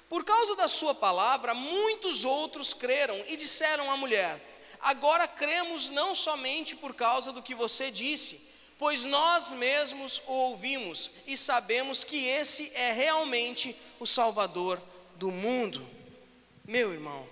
[0.09, 4.41] Por causa da sua palavra, muitos outros creram e disseram à mulher:
[4.81, 8.41] Agora cremos não somente por causa do que você disse,
[8.77, 14.81] pois nós mesmos o ouvimos e sabemos que esse é realmente o Salvador
[15.15, 15.87] do mundo.
[16.65, 17.27] Meu irmão,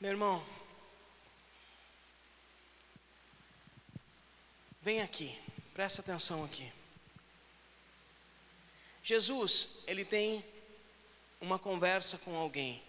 [0.00, 0.42] meu irmão,
[4.82, 5.38] Vem aqui,
[5.74, 6.72] presta atenção aqui.
[9.02, 10.44] Jesus, ele tem
[11.40, 12.82] uma conversa com alguém.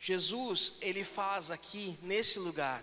[0.00, 2.82] Jesus, ele faz aqui, nesse lugar,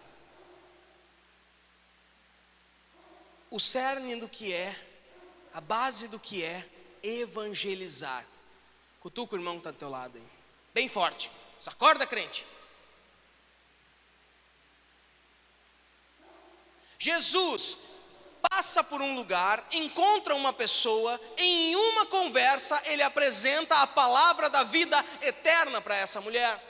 [3.49, 4.73] o cerne do que é,
[5.53, 6.67] a base do que é
[7.03, 8.25] evangelizar.
[9.01, 10.23] Cutuca o irmão que está do teu lado aí.
[10.73, 11.29] Bem forte.
[11.65, 12.45] Acorda, crente.
[17.01, 17.79] Jesus
[18.47, 24.63] passa por um lugar, encontra uma pessoa, em uma conversa ele apresenta a palavra da
[24.63, 26.63] vida eterna para essa mulher.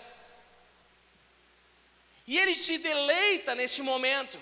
[2.26, 4.42] E ele se deleita nesse momento.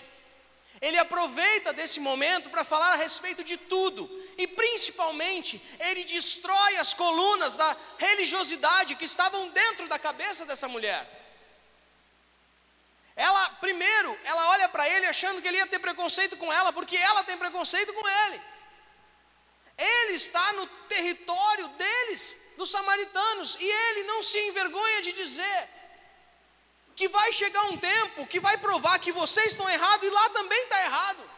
[0.79, 6.93] Ele aproveita desse momento para falar a respeito de tudo, e principalmente ele destrói as
[6.93, 11.18] colunas da religiosidade que estavam dentro da cabeça dessa mulher.
[13.27, 16.95] Ela, primeiro, ela olha para ele achando que ele ia ter preconceito com ela, porque
[16.95, 18.41] ela tem preconceito com ele.
[19.77, 25.59] Ele está no território deles, dos samaritanos, e ele não se envergonha de dizer
[26.95, 30.63] que vai chegar um tempo que vai provar que vocês estão errados e lá também
[30.63, 31.29] está errado.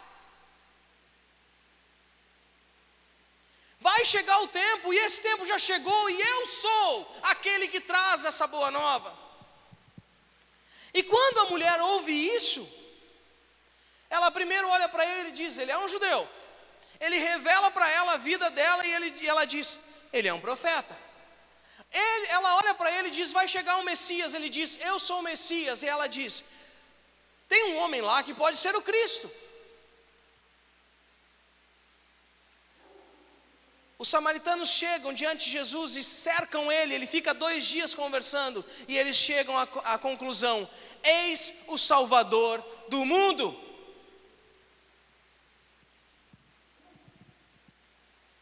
[3.79, 8.23] Vai chegar o tempo, e esse tempo já chegou, e eu sou aquele que traz
[8.23, 9.30] essa boa nova.
[10.93, 12.67] E quando a mulher ouve isso,
[14.09, 16.27] ela primeiro olha para ele e diz: Ele é um judeu.
[16.99, 19.79] Ele revela para ela a vida dela e, ele, e ela diz:
[20.11, 20.97] Ele é um profeta.
[21.91, 24.33] Ele, ela olha para ele e diz: Vai chegar um Messias.
[24.33, 25.81] Ele diz: Eu sou o Messias.
[25.81, 26.43] E ela diz:
[27.47, 29.31] Tem um homem lá que pode ser o Cristo.
[34.01, 38.97] Os samaritanos chegam diante de Jesus e cercam ele, ele fica dois dias conversando, e
[38.97, 40.67] eles chegam à, à conclusão:
[41.03, 43.55] Eis o Salvador do mundo.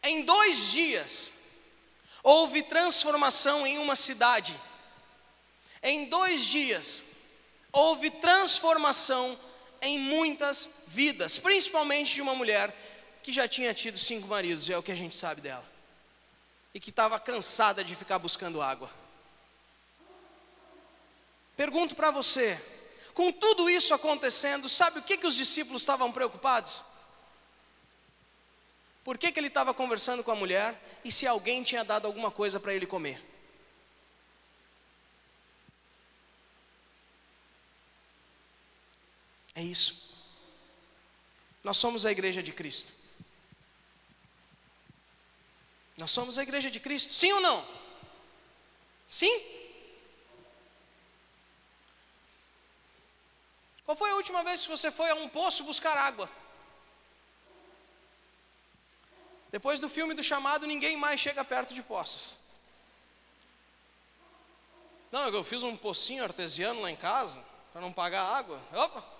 [0.02, 1.34] Em dois dias,
[2.24, 4.58] houve transformação em uma cidade.
[5.84, 7.04] Em dois dias,
[7.74, 9.38] houve transformação
[9.82, 12.74] em muitas vidas, principalmente de uma mulher
[13.30, 15.64] que já tinha tido cinco maridos, é o que a gente sabe dela,
[16.74, 18.90] e que estava cansada de ficar buscando água.
[21.56, 22.60] Pergunto para você,
[23.14, 26.84] com tudo isso acontecendo, sabe o que, que os discípulos estavam preocupados?
[29.04, 32.32] Por que, que ele estava conversando com a mulher e se alguém tinha dado alguma
[32.32, 33.24] coisa para ele comer?
[39.54, 40.18] É isso.
[41.64, 42.98] Nós somos a igreja de Cristo.
[46.00, 47.68] Nós somos a igreja de Cristo, sim ou não?
[49.06, 49.36] Sim?
[53.84, 56.30] Qual foi a última vez que você foi a um poço buscar água?
[59.52, 62.38] Depois do filme do chamado, ninguém mais chega perto de poços.
[65.12, 67.44] Não, eu fiz um pocinho artesiano lá em casa,
[67.74, 68.62] para não pagar água.
[68.72, 69.19] Opa!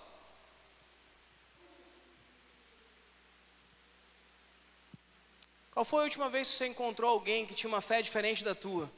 [5.80, 8.54] Qual foi a última vez que você encontrou alguém que tinha uma fé diferente da
[8.54, 8.92] tua?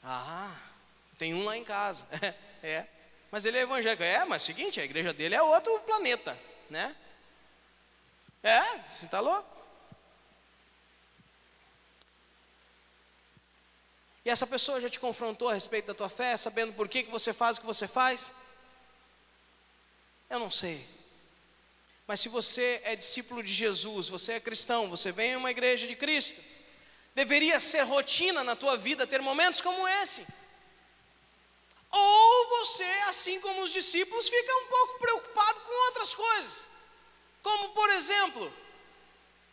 [0.00, 0.56] Ah,
[1.18, 2.06] tem um lá em casa.
[2.62, 2.86] é.
[3.28, 4.04] Mas ele é evangélico.
[4.04, 6.38] É, mas é o seguinte, a igreja dele é outro planeta,
[6.70, 6.94] né?
[8.40, 8.60] É,
[8.94, 9.50] você está louco?
[14.24, 17.10] E essa pessoa já te confrontou a respeito da tua fé, sabendo por que, que
[17.10, 18.32] você faz o que você faz?
[20.30, 20.86] Eu não sei.
[22.06, 25.86] Mas se você é discípulo de Jesus, você é cristão, você vem em uma igreja
[25.86, 26.40] de Cristo,
[27.14, 30.24] deveria ser rotina na tua vida ter momentos como esse.
[31.90, 36.66] Ou você, assim como os discípulos, fica um pouco preocupado com outras coisas.
[37.42, 38.52] Como, por exemplo,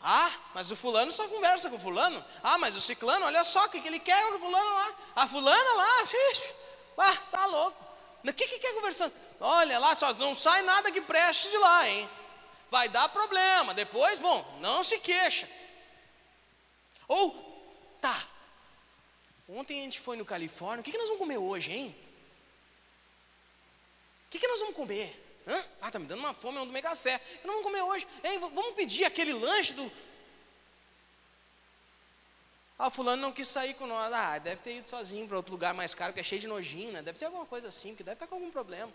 [0.01, 2.23] ah, mas o fulano só conversa com o fulano.
[2.43, 4.93] Ah, mas o ciclano, olha só o que ele quer com o fulano lá.
[5.15, 6.53] A fulana lá, xixi,
[6.97, 7.81] ah, tá louco.
[8.23, 9.13] O que que quer conversando?
[9.39, 12.09] Olha lá, só não sai nada que preste de lá, hein?
[12.69, 13.73] Vai dar problema.
[13.73, 15.49] Depois, bom, não se queixa.
[17.07, 17.31] Ou,
[18.01, 18.27] tá.
[19.47, 21.95] Ontem a gente foi no Califórnia, o que, que nós vamos comer hoje, hein?
[24.27, 25.41] O que, que nós vamos comer?
[25.47, 25.63] Hã?
[25.81, 27.17] Ah, tá me dando uma fome, eu vou tomar café.
[27.17, 28.07] O que nós vamos comer hoje?
[28.23, 29.91] Hein, vamos pedir aquele lanche do.
[32.79, 34.11] Ah, fulano não quis sair com nós.
[34.11, 36.91] Ah, deve ter ido sozinho para outro lugar mais caro, que é cheio de nojinho,
[36.91, 37.01] né?
[37.01, 38.91] Deve ser alguma coisa assim, que deve estar com algum problema.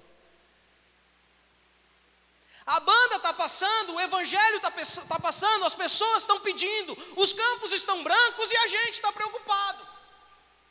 [2.76, 4.70] A banda está passando, o evangelho está
[5.12, 9.88] tá passando, as pessoas estão pedindo, os campos estão brancos e a gente está preocupado.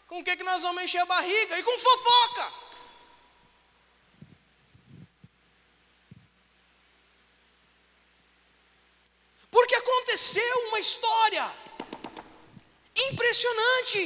[0.08, 1.58] Com o que, que nós vamos encher a barriga?
[1.58, 2.54] E com fofoca.
[9.50, 11.52] Porque aconteceu uma história
[13.10, 14.02] impressionante.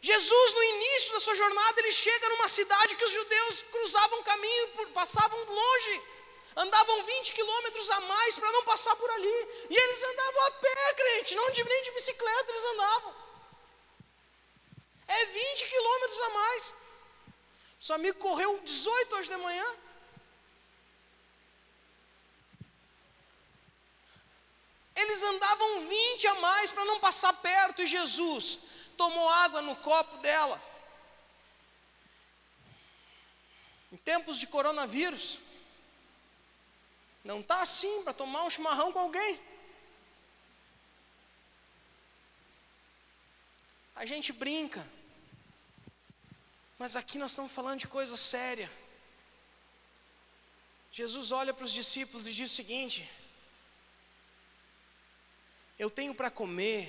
[0.00, 4.88] Jesus, no início da sua jornada, ele chega numa cidade que os judeus cruzavam caminho,
[4.94, 6.16] passavam longe
[6.56, 9.38] andavam 20 quilômetros a mais para não passar por ali.
[9.68, 13.14] E eles andavam a pé, crente, não de, nem de bicicleta eles andavam.
[15.08, 16.74] É 20 quilômetros a mais.
[17.78, 19.66] Seu amigo correu 18 hoje de manhã.
[24.96, 28.58] Eles andavam 20 a mais para não passar perto, e Jesus
[28.96, 30.60] tomou água no copo dela.
[33.92, 35.38] Em tempos de coronavírus,
[37.26, 39.38] não está assim para tomar um chimarrão com alguém.
[43.96, 44.86] A gente brinca,
[46.78, 48.70] mas aqui nós estamos falando de coisa séria.
[50.92, 53.10] Jesus olha para os discípulos e diz o seguinte:
[55.78, 56.84] Eu tenho para comer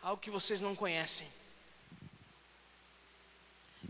[0.00, 1.28] algo que vocês não conhecem.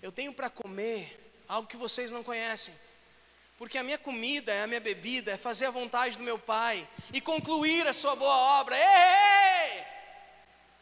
[0.00, 1.02] Eu tenho para comer
[1.46, 2.74] algo que vocês não conhecem.
[3.59, 7.20] Porque a minha comida, a minha bebida é fazer a vontade do meu Pai e
[7.20, 8.76] concluir a sua boa obra.
[8.76, 9.84] Ei, ei!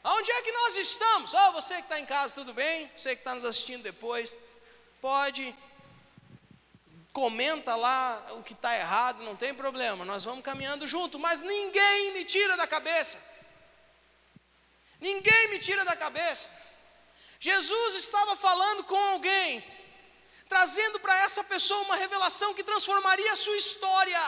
[0.04, 1.34] Aonde é que nós estamos?
[1.34, 2.88] Oh, você que está em casa, tudo bem?
[2.94, 4.32] Você que está nos assistindo depois,
[5.00, 5.54] pode
[7.16, 12.12] comenta lá o que está errado, não tem problema, nós vamos caminhando junto, mas ninguém
[12.12, 13.18] me tira da cabeça.
[15.00, 16.46] Ninguém me tira da cabeça.
[17.40, 19.64] Jesus estava falando com alguém,
[20.48, 24.20] trazendo para essa pessoa uma revelação que transformaria a sua história.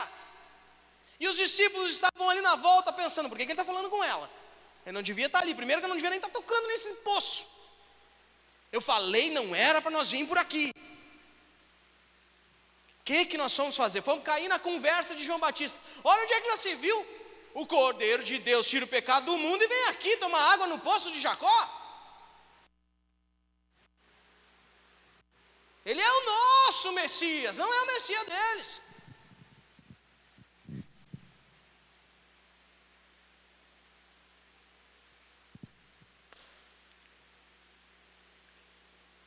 [1.19, 4.03] E os discípulos estavam ali na volta pensando: por que, que ele está falando com
[4.03, 4.29] ela?
[4.85, 5.53] Ele não devia estar tá ali.
[5.53, 7.47] Primeiro, que eu não devia nem estar tá tocando nesse poço.
[8.71, 10.71] Eu falei, não era para nós vir por aqui
[13.09, 14.03] que, que nós fomos fazer?
[14.03, 15.79] Fomos cair na conversa de João Batista.
[16.03, 16.97] Olha onde é que já se viu.
[17.55, 20.77] O Cordeiro de Deus tira o pecado do mundo e vem aqui tomar água no
[20.77, 21.59] poço de Jacó.
[26.79, 28.81] Nosso Messias, não é o Messias deles.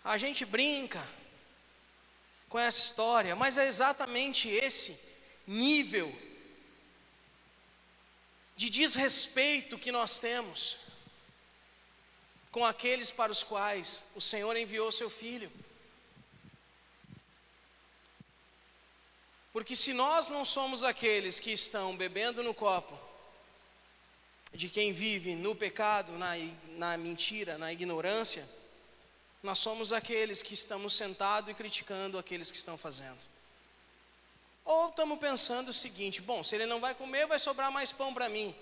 [0.03, 1.07] A gente brinca,
[2.49, 4.99] com essa história, mas é exatamente esse
[5.47, 6.09] nível
[8.57, 10.79] de desrespeito que nós temos
[12.51, 15.51] com aqueles para os quais o Senhor enviou seu filho.
[19.53, 22.99] Porque se nós não somos aqueles que estão bebendo no copo
[24.55, 26.33] de quem vive no pecado, na,
[26.77, 28.49] na mentira, na ignorância,
[29.43, 33.19] nós somos aqueles que estamos sentados e criticando aqueles que estão fazendo.
[34.65, 38.15] Ou estamos pensando o seguinte: bom, se ele não vai comer, vai sobrar mais pão
[38.15, 38.55] para mim.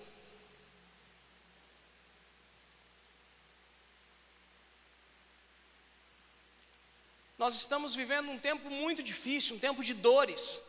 [7.37, 10.61] Nós estamos vivendo um tempo muito difícil, um tempo de dores.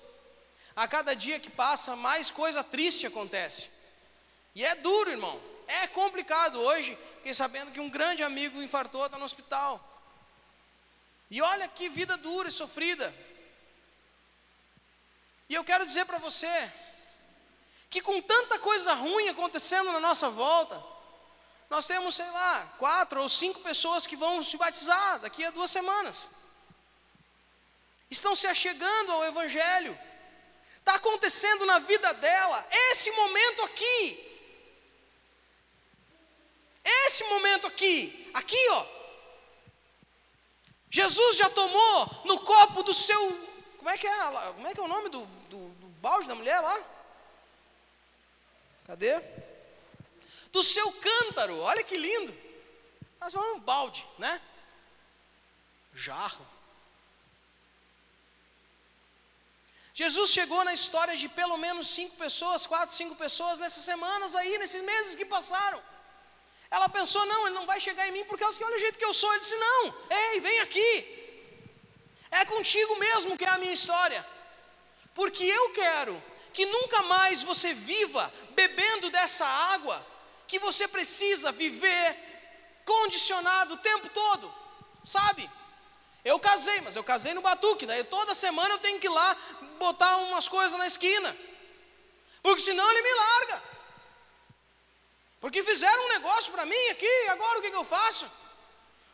[0.74, 3.70] A cada dia que passa, mais coisa triste acontece.
[4.54, 5.40] E é duro, irmão.
[5.66, 6.60] É complicado.
[6.60, 9.88] Hoje, fiquei sabendo que um grande amigo infartou, está no hospital.
[11.30, 13.14] E olha que vida dura e sofrida.
[15.48, 16.72] E eu quero dizer para você
[17.90, 20.82] que com tanta coisa ruim acontecendo na nossa volta,
[21.68, 25.70] nós temos, sei lá, quatro ou cinco pessoas que vão se batizar daqui a duas
[25.70, 26.28] semanas.
[28.10, 29.98] Estão se achegando ao Evangelho.
[30.82, 34.28] Está acontecendo na vida dela, esse momento aqui.
[36.84, 38.84] Esse momento aqui, aqui ó,
[40.90, 43.16] Jesus já tomou no copo do seu.
[43.78, 46.34] Como é que é, como é, que é o nome do, do, do balde da
[46.34, 46.76] mulher lá?
[48.84, 49.22] Cadê?
[50.50, 52.36] Do seu cântaro, olha que lindo.
[53.20, 54.42] Mas é um balde, né?
[55.94, 56.44] Jarro.
[60.00, 64.56] Jesus chegou na história de pelo menos cinco pessoas, quatro, cinco pessoas nessas semanas aí,
[64.58, 65.80] nesses meses que passaram.
[66.70, 68.98] Ela pensou: não, ele não vai chegar em mim por causa que olha o jeito
[68.98, 69.30] que eu sou.
[69.32, 70.90] Ele disse: não, ei, vem aqui.
[72.30, 74.26] É contigo mesmo que é a minha história.
[75.14, 76.14] Porque eu quero
[76.54, 80.04] que nunca mais você viva bebendo dessa água
[80.46, 82.06] que você precisa viver
[82.86, 84.52] condicionado o tempo todo.
[85.04, 85.50] Sabe?
[86.24, 89.36] Eu casei, mas eu casei no batuque, daí toda semana eu tenho que ir lá
[89.78, 91.36] botar umas coisas na esquina.
[92.42, 93.62] Porque senão ele me larga.
[95.40, 98.30] Porque fizeram um negócio para mim aqui, agora o que, que eu faço?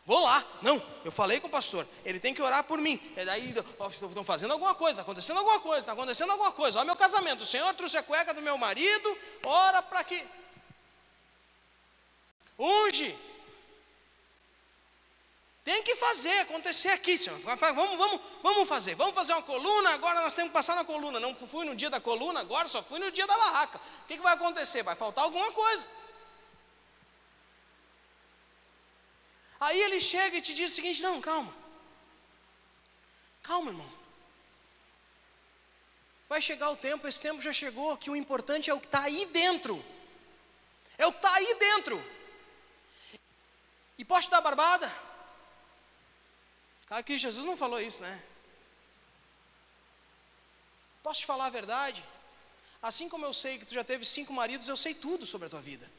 [0.05, 0.43] Vou lá.
[0.61, 2.99] Não, eu falei com o pastor, ele tem que orar por mim.
[3.17, 3.53] E daí,
[3.89, 6.79] estão fazendo alguma coisa, está acontecendo alguma coisa, está acontecendo alguma coisa.
[6.79, 10.23] Olha meu casamento, o Senhor trouxe a cueca do meu marido, ora para que.
[12.57, 13.17] Unge.
[15.63, 17.37] Tem que fazer, acontecer aqui, Senhor.
[17.39, 18.95] Vamos, vamos, vamos fazer.
[18.95, 21.19] Vamos fazer uma coluna, agora nós temos que passar na coluna.
[21.19, 23.77] Não fui no dia da coluna, agora só fui no dia da barraca.
[24.03, 24.83] O que, que vai acontecer?
[24.83, 25.87] Vai faltar alguma coisa.
[29.59, 31.53] Aí ele chega e te diz o seguinte: não, calma.
[33.43, 33.99] Calma, irmão.
[36.29, 39.01] Vai chegar o tempo, esse tempo já chegou, que o importante é o que está
[39.01, 39.83] aí dentro.
[40.97, 42.03] É o que está aí dentro.
[43.97, 45.08] E te dar barbada?
[47.05, 48.21] Que Jesus não falou isso, né?
[51.03, 52.03] Posso te falar a verdade?
[52.81, 55.49] Assim como eu sei que tu já teve cinco maridos, eu sei tudo sobre a
[55.49, 55.89] tua vida.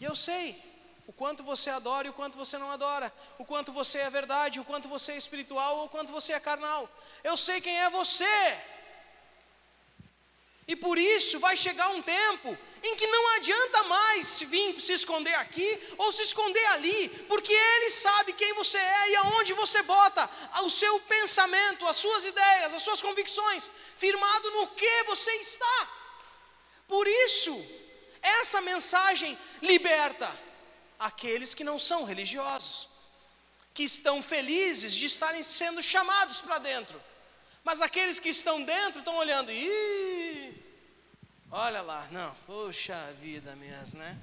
[0.00, 0.60] E eu sei
[1.06, 4.60] o quanto você adora e o quanto você não adora, o quanto você é verdade,
[4.60, 6.88] o quanto você é espiritual ou o quanto você é carnal.
[7.22, 8.60] Eu sei quem é você.
[10.66, 13.06] E por isso vai chegar um tempo em que
[14.24, 19.10] se vir se esconder aqui ou se esconder ali, porque Ele sabe quem você é
[19.10, 20.28] e aonde você bota
[20.62, 25.88] o seu pensamento, as suas ideias, as suas convicções, firmado no que você está.
[26.88, 27.54] Por isso,
[28.20, 30.28] essa mensagem liberta
[30.98, 32.88] aqueles que não são religiosos,
[33.72, 37.02] que estão felizes de estarem sendo chamados para dentro.
[37.62, 40.43] Mas aqueles que estão dentro estão olhando, ih,
[41.56, 44.18] olha lá, não, poxa vida mesmo, né?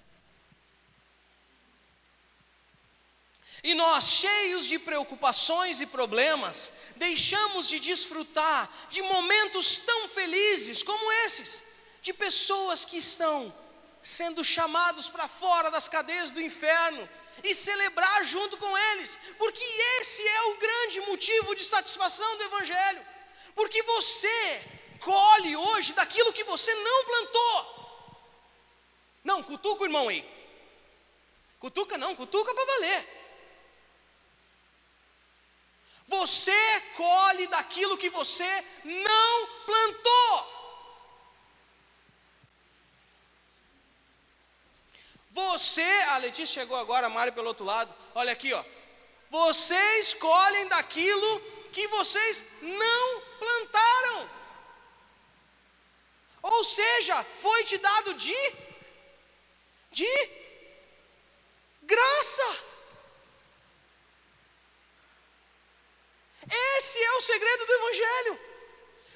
[3.64, 11.12] E nós, cheios de preocupações e problemas, deixamos de desfrutar de momentos tão felizes como
[11.26, 11.64] esses,
[12.02, 13.54] de pessoas que estão
[14.04, 17.08] sendo chamados para fora das cadeias do inferno
[17.44, 19.64] e celebrar junto com eles, porque
[20.00, 23.06] esse é o grande motivo de satisfação do Evangelho,
[23.56, 27.82] porque você colhe hoje daquilo que você não plantou.
[29.24, 30.22] Não, cutuca o irmão aí.
[31.60, 33.22] Cutuca não, cutuca para valer.
[36.08, 40.62] Você colhe daquilo que você não plantou.
[45.32, 47.93] Você, a Letícia chegou agora, a Mário pelo outro lado.
[48.14, 48.64] Olha aqui, ó.
[49.30, 51.39] Vocês colhem daquilo
[51.72, 54.41] que vocês não plantaram.
[56.42, 58.36] Ou seja, foi te dado de
[59.92, 60.12] de
[61.84, 62.50] graça.
[66.78, 68.39] Esse é o segredo do Evangelho.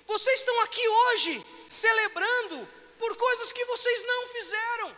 [0.06, 2.68] Vocês estão aqui hoje celebrando
[3.00, 4.98] por coisas que vocês não fizeram.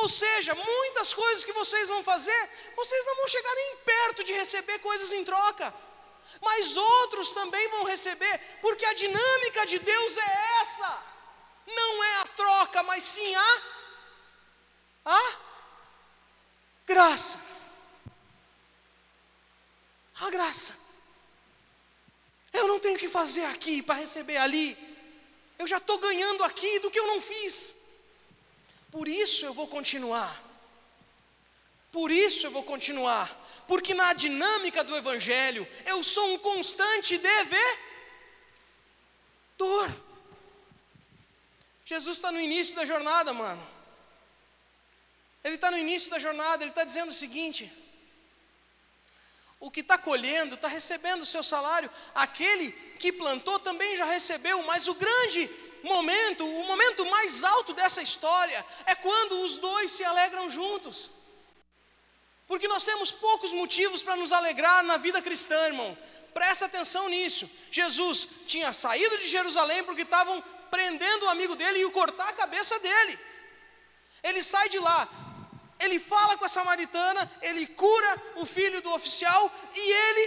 [0.00, 4.32] Ou seja, muitas coisas que vocês vão fazer, vocês não vão chegar nem perto de
[4.32, 5.74] receber coisas em troca.
[6.40, 11.15] Mas outros também vão receber, porque a dinâmica de Deus é essa.
[11.66, 13.76] Não é a troca, mas sim a
[15.06, 15.36] a
[16.84, 17.40] graça.
[20.18, 20.74] A graça.
[22.52, 24.76] Eu não tenho que fazer aqui para receber ali.
[25.58, 27.76] Eu já estou ganhando aqui do que eu não fiz.
[28.90, 30.42] Por isso eu vou continuar.
[31.92, 33.28] Por isso eu vou continuar.
[33.68, 37.66] Porque na dinâmica do Evangelho eu sou um constante devedor.
[41.86, 43.64] Jesus está no início da jornada, mano.
[45.44, 47.72] Ele está no início da jornada, ele está dizendo o seguinte:
[49.60, 51.88] o que está colhendo está recebendo o seu salário.
[52.12, 55.48] Aquele que plantou também já recebeu, mas o grande
[55.84, 61.12] momento, o momento mais alto dessa história é quando os dois se alegram juntos.
[62.48, 65.96] Porque nós temos poucos motivos para nos alegrar na vida cristã, irmão.
[66.34, 67.48] Presta atenção nisso.
[67.70, 70.42] Jesus tinha saído de Jerusalém porque estavam
[70.76, 73.14] prendendo o amigo dele e o cortar a cabeça dele.
[74.28, 75.00] Ele sai de lá,
[75.84, 78.10] ele fala com a samaritana, ele cura
[78.42, 79.42] o filho do oficial
[79.74, 80.24] e ele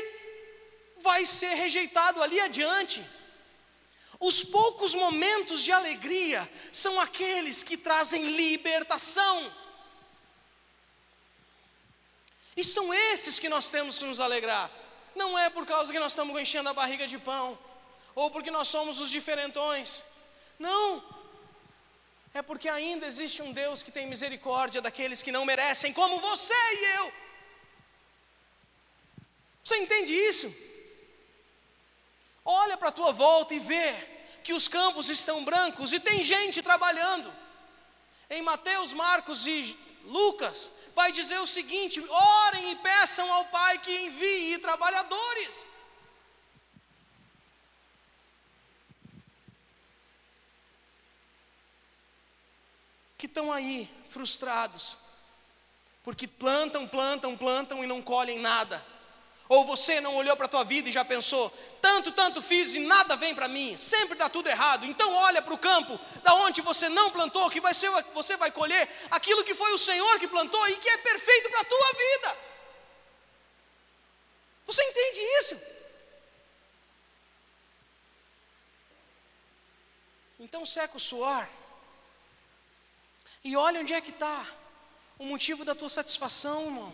[1.08, 3.00] vai ser rejeitado ali adiante.
[4.30, 6.42] Os poucos momentos de alegria
[6.84, 9.36] são aqueles que trazem libertação.
[12.60, 14.70] E são esses que nós temos que nos alegrar.
[15.16, 17.58] Não é por causa que nós estamos enchendo a barriga de pão,
[18.16, 20.04] ou porque nós somos os diferentões.
[20.60, 21.02] Não,
[22.34, 26.54] é porque ainda existe um Deus que tem misericórdia daqueles que não merecem, como você
[26.54, 27.14] e eu.
[29.64, 30.54] Você entende isso?
[32.44, 33.90] Olha para a tua volta e vê
[34.44, 37.34] que os campos estão brancos e tem gente trabalhando.
[38.30, 43.92] Em Mateus, Marcos e Lucas, vai dizer o seguinte: orem e peçam ao Pai que
[44.06, 45.69] envie trabalhadores.
[53.20, 54.98] Que estão aí frustrados,
[56.02, 58.84] porque plantam, plantam, plantam e não colhem nada.
[59.50, 61.52] Ou você não olhou para a tua vida e já pensou,
[61.82, 64.86] tanto, tanto fiz e nada vem para mim, sempre dá tudo errado.
[64.86, 68.52] Então olha para o campo, da onde você não plantou, que vai ser, você vai
[68.52, 71.94] colher aquilo que foi o Senhor que plantou e que é perfeito para a tua
[71.94, 72.38] vida.
[74.66, 75.62] Você entende isso?
[80.40, 81.46] Então seca o suor
[83.44, 84.46] e olha onde é que está
[85.18, 86.94] o motivo da tua satisfação, irmão.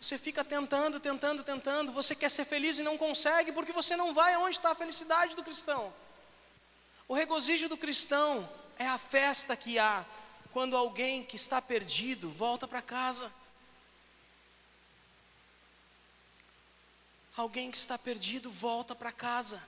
[0.00, 4.14] Você fica tentando, tentando, tentando, você quer ser feliz e não consegue, porque você não
[4.14, 5.92] vai aonde está a felicidade do cristão.
[7.08, 8.48] O regozijo do cristão
[8.78, 10.04] é a festa que há
[10.52, 13.32] quando alguém que está perdido volta para casa.
[17.36, 19.62] Alguém que está perdido volta para casa.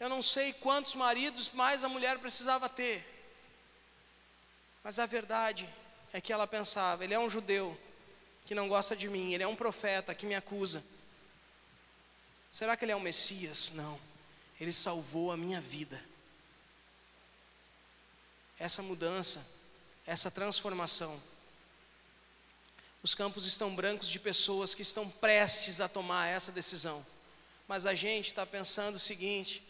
[0.00, 3.04] Eu não sei quantos maridos mais a mulher precisava ter.
[4.84, 5.68] Mas a verdade
[6.12, 7.78] é que ela pensava: ele é um judeu
[8.46, 10.84] que não gosta de mim, ele é um profeta que me acusa.
[12.50, 13.70] Será que ele é o Messias?
[13.72, 14.00] Não.
[14.60, 16.02] Ele salvou a minha vida.
[18.58, 19.46] Essa mudança,
[20.06, 21.20] essa transformação.
[23.02, 27.04] Os campos estão brancos de pessoas que estão prestes a tomar essa decisão.
[27.68, 29.62] Mas a gente está pensando o seguinte: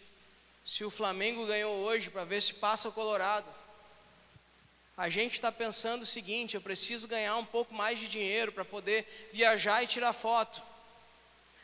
[0.68, 3.48] se o Flamengo ganhou hoje para ver se passa o Colorado,
[4.94, 8.66] a gente está pensando o seguinte: eu preciso ganhar um pouco mais de dinheiro para
[8.66, 10.62] poder viajar e tirar foto.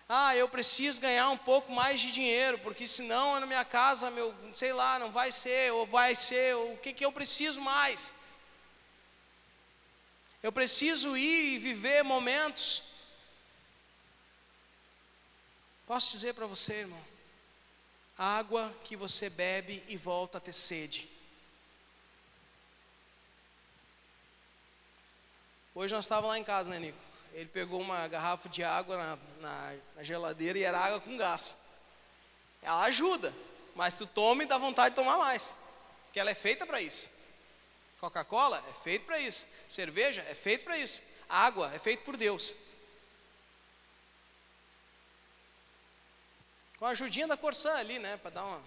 [0.08, 4.34] Ah, eu preciso ganhar um pouco mais de dinheiro, porque senão na minha casa, meu,
[4.54, 8.10] sei lá, não vai ser, ou vai ser, ou o que, que eu preciso mais?
[10.42, 12.82] Eu preciso ir e viver momentos.
[15.86, 17.14] Posso dizer para você, irmão,
[18.16, 21.10] água que você bebe e volta a ter sede.
[25.74, 26.98] Hoje nós estávamos lá em casa, né, Nico?
[27.32, 31.56] Ele pegou uma garrafa de água na, na, na geladeira e era água com gás.
[32.62, 33.34] Ela ajuda,
[33.74, 35.56] mas tu toma e dá vontade de tomar mais,
[36.04, 37.10] porque ela é feita para isso.
[38.00, 39.46] Coca-Cola é feito para isso.
[39.66, 41.02] Cerveja é feito para isso.
[41.28, 42.54] Água é feito por Deus.
[46.84, 48.18] Com a ajudinha da Corsã ali, né?
[48.18, 48.62] Para dar uma.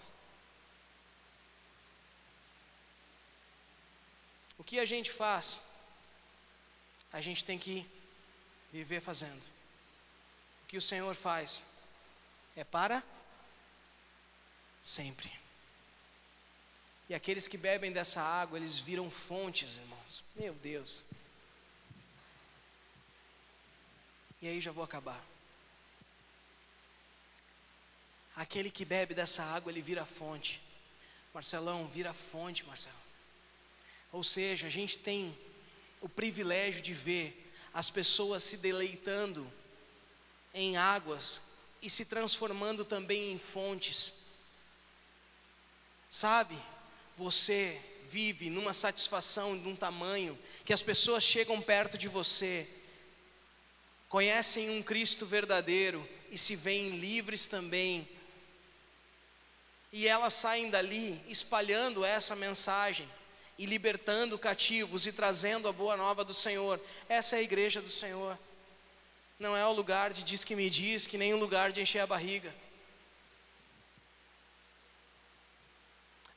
[4.58, 5.62] O que a gente faz?
[7.14, 7.88] A gente tem que
[8.74, 9.44] viver fazendo.
[10.64, 11.64] O que o Senhor faz
[12.56, 13.04] é para
[14.82, 15.32] sempre.
[17.08, 20.24] E aqueles que bebem dessa água, eles viram fontes, irmãos.
[20.36, 21.06] Meu Deus.
[24.42, 25.24] E aí já vou acabar.
[28.38, 30.62] Aquele que bebe dessa água, ele vira fonte.
[31.34, 32.96] Marcelão, vira fonte, Marcelo.
[34.14, 35.38] Ou seja, a gente tem
[36.00, 39.52] o privilégio de ver as pessoas se deleitando
[40.54, 41.42] em águas
[41.82, 44.14] e se transformando também em fontes.
[46.10, 46.58] Sabe?
[47.18, 52.70] você vive numa satisfação de um tamanho que as pessoas chegam perto de você,
[54.08, 58.08] conhecem um Cristo verdadeiro e se veem livres também.
[59.92, 63.10] E elas saem dali espalhando essa mensagem
[63.58, 66.80] e libertando cativos e trazendo a boa nova do Senhor.
[67.08, 68.38] Essa é a igreja do Senhor.
[69.40, 72.00] Não é o lugar de diz que me diz, que nem o lugar de encher
[72.00, 72.54] a barriga.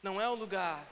[0.03, 0.87] não é o lugar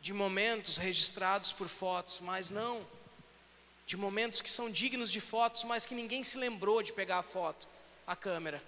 [0.00, 2.86] de momentos registrados por fotos, mas não,
[3.86, 7.22] de momentos que são dignos de fotos, mas que ninguém se lembrou de pegar a
[7.22, 7.68] foto,
[8.06, 8.62] a câmera,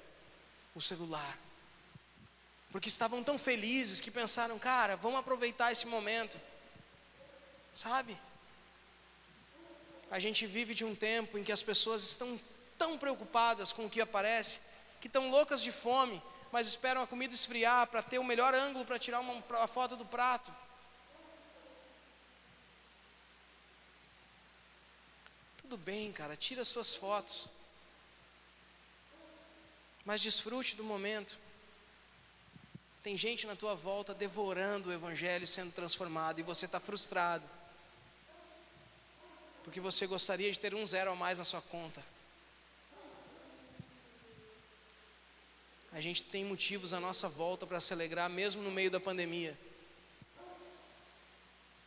[0.74, 1.38] o celular.
[2.74, 6.40] Porque estavam tão felizes que pensaram, cara, vamos aproveitar esse momento.
[7.72, 8.18] Sabe?
[10.10, 12.40] A gente vive de um tempo em que as pessoas estão
[12.76, 14.58] tão preocupadas com o que aparece,
[15.00, 16.20] que estão loucas de fome,
[16.50, 19.94] mas esperam a comida esfriar para ter o melhor ângulo para tirar uma, uma foto
[19.94, 20.52] do prato.
[25.58, 27.46] Tudo bem, cara, tira suas fotos.
[30.04, 31.43] Mas desfrute do momento.
[33.04, 37.44] Tem gente na tua volta devorando o Evangelho sendo transformado e você está frustrado.
[39.62, 42.02] Porque você gostaria de ter um zero a mais na sua conta.
[45.94, 49.56] a gente tem motivos à nossa volta para se alegrar, mesmo no meio da pandemia.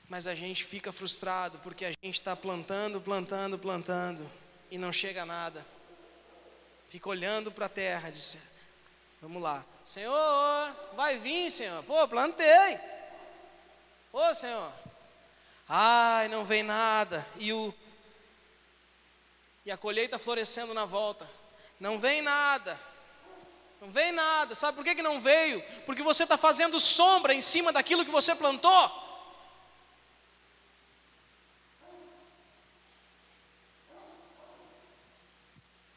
[0.07, 4.25] Mas a gente fica frustrado porque a gente está plantando, plantando, plantando
[4.71, 5.65] e não chega a nada.
[6.87, 8.37] Fica olhando para a terra, diz:
[9.21, 11.83] Vamos lá, Senhor, vai vir, Senhor.
[11.83, 12.79] Pô, plantei.
[14.13, 14.71] Ô, Senhor.
[15.67, 17.27] Ai, não vem nada.
[17.37, 17.73] E o
[19.65, 21.29] e a colheita florescendo na volta.
[21.77, 22.79] Não vem nada.
[23.81, 24.55] Não vem nada.
[24.55, 25.61] Sabe por que, que não veio?
[25.85, 29.07] Porque você está fazendo sombra em cima daquilo que você plantou.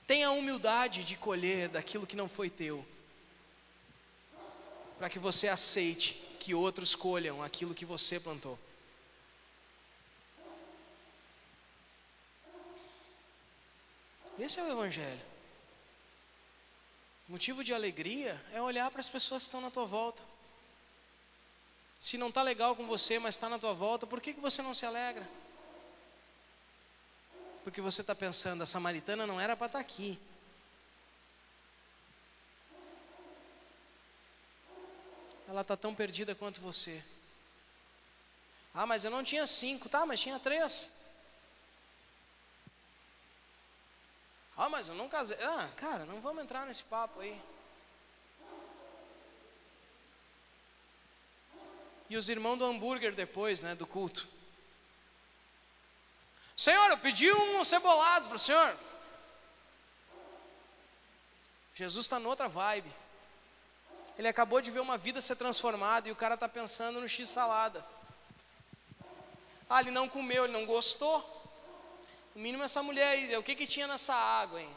[0.05, 2.85] Tenha humildade de colher daquilo que não foi teu,
[5.01, 8.59] para que você aceite que outros colham aquilo que você plantou.
[14.39, 15.23] Esse é o Evangelho.
[17.27, 20.23] Motivo de alegria é olhar para as pessoas que estão na tua volta.
[21.99, 24.61] Se não está legal com você, mas está na tua volta, por que, que você
[24.61, 25.27] não se alegra?
[27.65, 30.21] Porque você está pensando, a samaritana não era para estar tá aqui.
[35.51, 37.03] Ela está tão perdida quanto você.
[38.73, 40.89] Ah, mas eu não tinha cinco, tá, mas tinha três.
[44.57, 45.37] Ah, mas eu não casei.
[45.43, 47.37] Ah, cara, não vamos entrar nesse papo aí.
[52.09, 54.29] E os irmãos do hambúrguer depois, né, do culto.
[56.57, 58.79] Senhor, eu pedi um cebolado para o senhor.
[61.75, 63.00] Jesus está noutra vibe.
[64.21, 67.83] Ele acabou de ver uma vida ser transformada e o cara está pensando no x-salada.
[69.67, 71.17] Ah, ele não comeu, ele não gostou.
[72.35, 74.69] No mínimo essa mulher aí, o que que tinha nessa água, hein?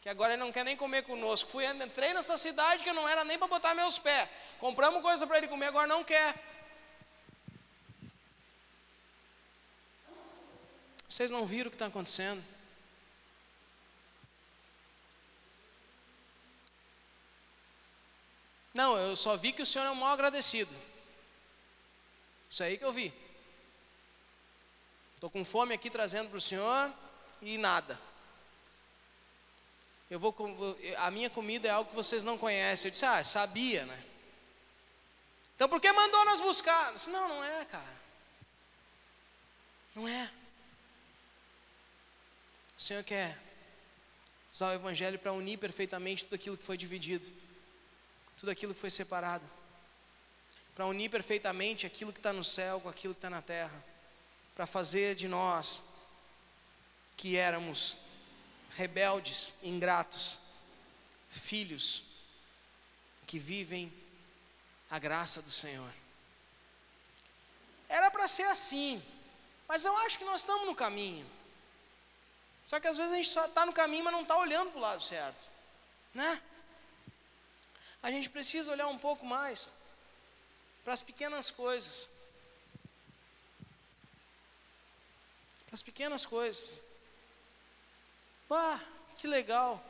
[0.00, 1.50] Que agora ele não quer nem comer conosco.
[1.50, 4.26] Fui, entrei nessa cidade que não era nem para botar meus pés.
[4.58, 6.34] Compramos coisa para ele comer, agora não quer.
[11.06, 12.42] Vocês não viram o que está acontecendo?
[18.78, 20.72] Não, eu só vi que o senhor é um mal agradecido.
[22.48, 23.12] Isso aí que eu vi.
[25.16, 26.94] Estou com fome aqui trazendo para o senhor
[27.42, 27.98] e nada.
[30.08, 30.32] Eu vou,
[30.98, 32.86] a minha comida é algo que vocês não conhecem.
[32.86, 34.04] Eu disse, ah, sabia, né?
[35.56, 36.92] Então por que mandou nós buscar?
[36.92, 37.96] disse, não, não é, cara.
[39.96, 40.30] Não é.
[42.78, 43.36] O Senhor quer
[44.52, 47.28] usar o Evangelho para unir perfeitamente tudo aquilo que foi dividido,
[48.38, 49.44] tudo aquilo foi separado,
[50.74, 53.84] para unir perfeitamente aquilo que está no céu com aquilo que está na terra
[54.54, 55.82] para fazer de nós,
[57.16, 57.96] que éramos
[58.76, 60.38] rebeldes, ingratos,
[61.30, 62.04] filhos
[63.26, 63.92] que vivem
[64.88, 65.92] a graça do Senhor.
[67.88, 69.02] Era para ser assim,
[69.66, 71.26] mas eu acho que nós estamos no caminho.
[72.64, 74.78] Só que às vezes a gente só está no caminho, mas não está olhando para
[74.78, 75.48] o lado certo,
[76.14, 76.40] né?
[78.02, 79.72] A gente precisa olhar um pouco mais
[80.84, 82.08] para as pequenas coisas.
[85.68, 86.82] para as pequenas coisas.
[88.48, 88.80] Pá,
[89.16, 89.84] que legal.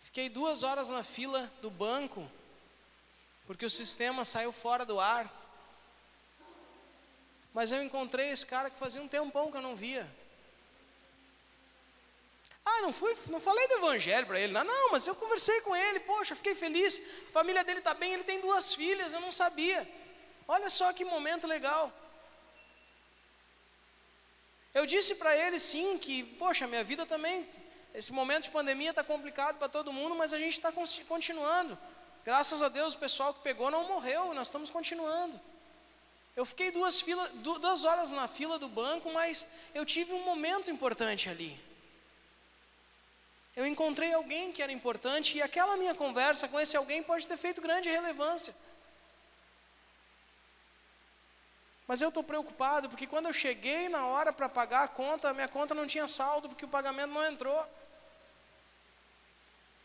[0.00, 2.26] Fiquei duas horas na fila do banco,
[3.46, 5.30] porque o sistema saiu fora do ar.
[7.52, 10.08] Mas eu encontrei esse cara que fazia um tempão que eu não via.
[12.64, 15.74] Ah, não fui, não falei do evangelho para ele, não, não, mas eu conversei com
[15.74, 17.00] ele, poxa, fiquei feliz.
[17.28, 19.88] A família dele está bem, ele tem duas filhas, eu não sabia.
[20.46, 21.92] Olha só que momento legal.
[24.72, 27.48] Eu disse para ele sim que, poxa, minha vida também,
[27.94, 30.72] esse momento de pandemia está complicado para todo mundo, mas a gente está
[31.08, 31.76] continuando.
[32.24, 35.40] Graças a Deus o pessoal que pegou não morreu, nós estamos continuando.
[36.36, 40.70] Eu fiquei duas, fila, duas horas na fila do banco, mas eu tive um momento
[40.70, 41.69] importante ali.
[43.60, 47.36] Eu encontrei alguém que era importante e aquela minha conversa com esse alguém pode ter
[47.36, 48.54] feito grande relevância.
[51.86, 55.34] Mas eu estou preocupado porque quando eu cheguei na hora para pagar a conta, a
[55.34, 57.60] minha conta não tinha saldo porque o pagamento não entrou.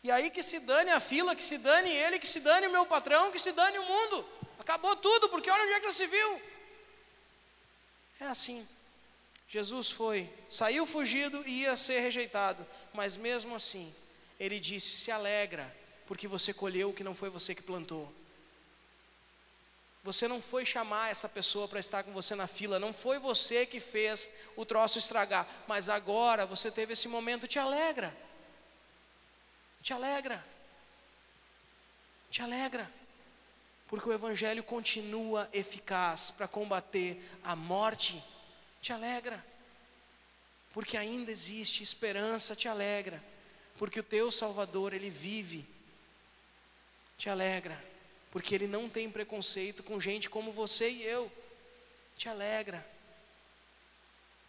[0.02, 2.74] E aí que se dane a fila, que se dane ele, que se dane o
[2.76, 4.26] meu patrão, que se dane o mundo.
[4.58, 6.42] Acabou tudo, porque olha onde é que se viu.
[8.20, 8.66] É assim.
[9.48, 13.94] Jesus foi, saiu fugido e ia ser rejeitado, mas mesmo assim,
[14.40, 15.74] ele disse: se alegra,
[16.06, 18.12] porque você colheu o que não foi você que plantou.
[20.02, 23.66] Você não foi chamar essa pessoa para estar com você na fila, não foi você
[23.66, 28.16] que fez o troço estragar, mas agora você teve esse momento, te alegra.
[29.82, 30.44] Te alegra.
[32.30, 32.88] Te alegra.
[33.88, 38.22] Porque o Evangelho continua eficaz para combater a morte.
[38.86, 39.44] Te alegra.
[40.72, 43.22] Porque ainda existe esperança, te alegra.
[43.78, 45.66] Porque o teu Salvador, ele vive.
[47.18, 47.76] Te alegra
[48.36, 51.32] porque Ele não tem preconceito com gente como você e eu.
[52.18, 52.86] Te alegra.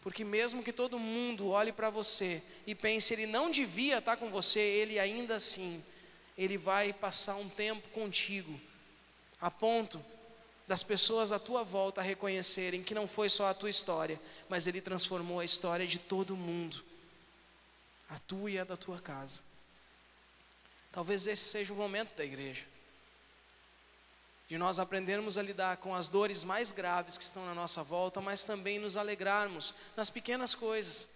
[0.02, 4.30] Porque mesmo que todo mundo olhe para você e pense ele não devia estar com
[4.30, 5.82] você, ele ainda assim,
[6.38, 8.60] ele vai passar um tempo contigo,
[9.40, 10.04] a ponto
[10.68, 14.82] das pessoas à tua volta reconhecerem que não foi só a tua história, mas ele
[14.82, 16.84] transformou a história de todo mundo,
[18.10, 19.42] a tua e a da tua casa.
[20.92, 22.66] Talvez esse seja o momento da igreja
[24.48, 28.22] de nós aprendermos a lidar com as dores mais graves que estão na nossa volta,
[28.22, 31.08] mas também nos alegrarmos nas pequenas coisas,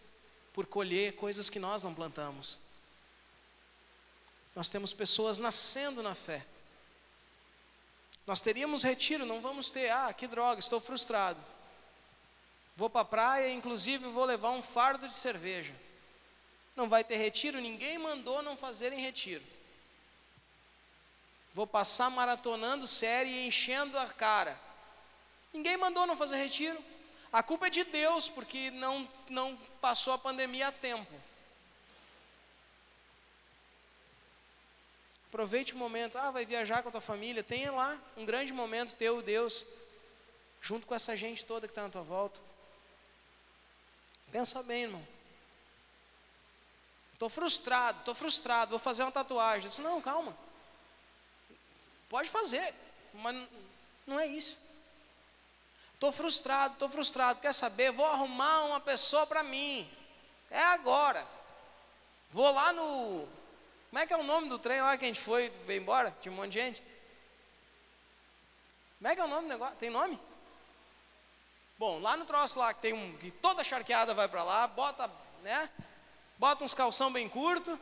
[0.54, 2.60] por colher coisas que nós não plantamos.
[4.54, 6.46] Nós temos pessoas nascendo na fé.
[8.26, 11.40] Nós teríamos retiro, não vamos ter, ah, que droga, estou frustrado.
[12.76, 15.74] Vou para a praia, inclusive vou levar um fardo de cerveja.
[16.76, 19.44] Não vai ter retiro, ninguém mandou não fazerem retiro.
[21.54, 24.58] Vou passar maratonando série e enchendo a cara.
[25.54, 26.82] Ninguém mandou não fazer retiro.
[27.32, 31.14] A culpa é de Deus, porque não, não passou a pandemia a tempo.
[35.32, 36.18] Aproveite o momento.
[36.18, 37.42] Ah, vai viajar com a tua família.
[37.42, 39.66] Tenha lá um grande momento teu, Deus,
[40.60, 42.42] junto com essa gente toda que está na tua volta.
[44.30, 45.08] Pensa bem, irmão.
[47.14, 49.70] Estou frustrado, estou frustrado, vou fazer uma tatuagem.
[49.70, 50.36] Disse, não, calma.
[52.10, 52.74] Pode fazer,
[53.14, 53.48] mas
[54.06, 54.60] não é isso.
[55.94, 57.40] Estou frustrado, estou frustrado.
[57.40, 57.94] Quer saber?
[57.94, 59.90] Vou arrumar uma pessoa para mim.
[60.50, 61.26] É agora.
[62.32, 63.30] Vou lá no.
[63.92, 66.16] Como é que é o nome do trem lá que a gente foi, veio embora?
[66.22, 66.82] Tinha um monte de gente.
[68.98, 69.76] Como é que é o nome do negócio?
[69.76, 70.18] Tem nome?
[71.78, 73.18] Bom, lá no troço lá que tem um.
[73.18, 75.12] que toda charqueada vai para lá, bota,
[75.44, 75.70] né?
[76.38, 77.78] Bota uns calção bem curto,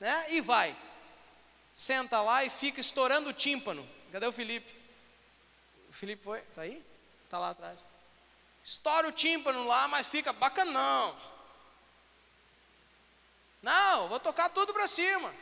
[0.00, 0.24] né?
[0.30, 0.74] E vai.
[1.74, 3.86] Senta lá e fica estourando o tímpano.
[4.10, 4.74] Cadê o Felipe?
[5.90, 6.40] O Felipe foi?
[6.54, 6.82] Tá aí?
[7.28, 7.78] Tá lá atrás.
[8.64, 11.14] Estoura o tímpano lá, mas fica bacanão.
[13.62, 15.32] Não, vou tocar tudo para cima.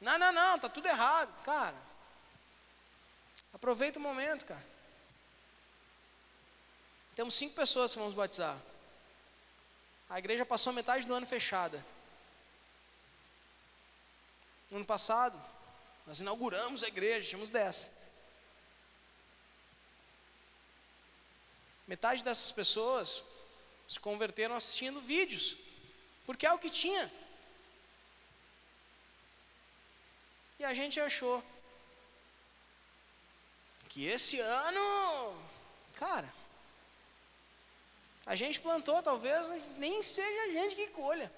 [0.00, 1.76] Não, não, não, tá tudo errado, cara.
[3.52, 4.64] Aproveita o momento, cara.
[7.16, 8.56] Temos cinco pessoas que vamos batizar.
[10.08, 11.84] A igreja passou metade do ano fechada.
[14.70, 15.42] No ano passado,
[16.06, 17.90] nós inauguramos a igreja, tínhamos dez.
[21.86, 23.24] Metade dessas pessoas
[23.88, 25.56] se converteram assistindo vídeos,
[26.26, 27.10] porque é o que tinha.
[30.58, 31.42] E a gente achou
[33.88, 35.48] que esse ano,
[35.94, 36.32] cara,
[38.26, 39.48] a gente plantou, talvez
[39.78, 41.30] nem seja a gente que colha.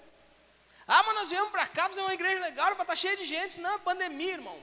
[0.87, 3.25] Ah, mas nós viemos para cá fazer uma igreja legal para estar tá cheia de
[3.25, 3.59] gente.
[3.59, 4.59] Não, é pandemia, irmão.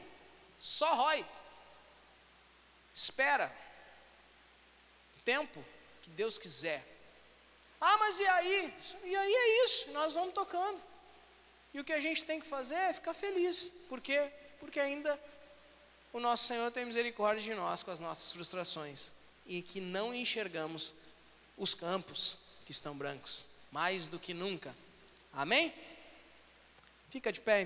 [0.59, 1.25] Só rói.
[2.93, 3.55] Espera.
[5.25, 5.65] Tempo
[6.03, 6.96] que Deus quiser.
[7.89, 8.75] Ah, mas e aí?
[9.05, 9.93] E aí é isso.
[9.93, 10.83] Nós vamos tocando.
[11.73, 13.69] E o que a gente tem que fazer é ficar feliz.
[13.89, 14.29] Por quê?
[14.59, 15.17] Porque ainda
[16.13, 19.13] o nosso Senhor tem misericórdia de nós com as nossas frustrações.
[19.47, 20.93] E que não enxergamos
[21.57, 24.75] os campos que estão brancos, mais do que nunca.
[25.33, 25.73] Amém?
[27.09, 27.63] Fica de pé.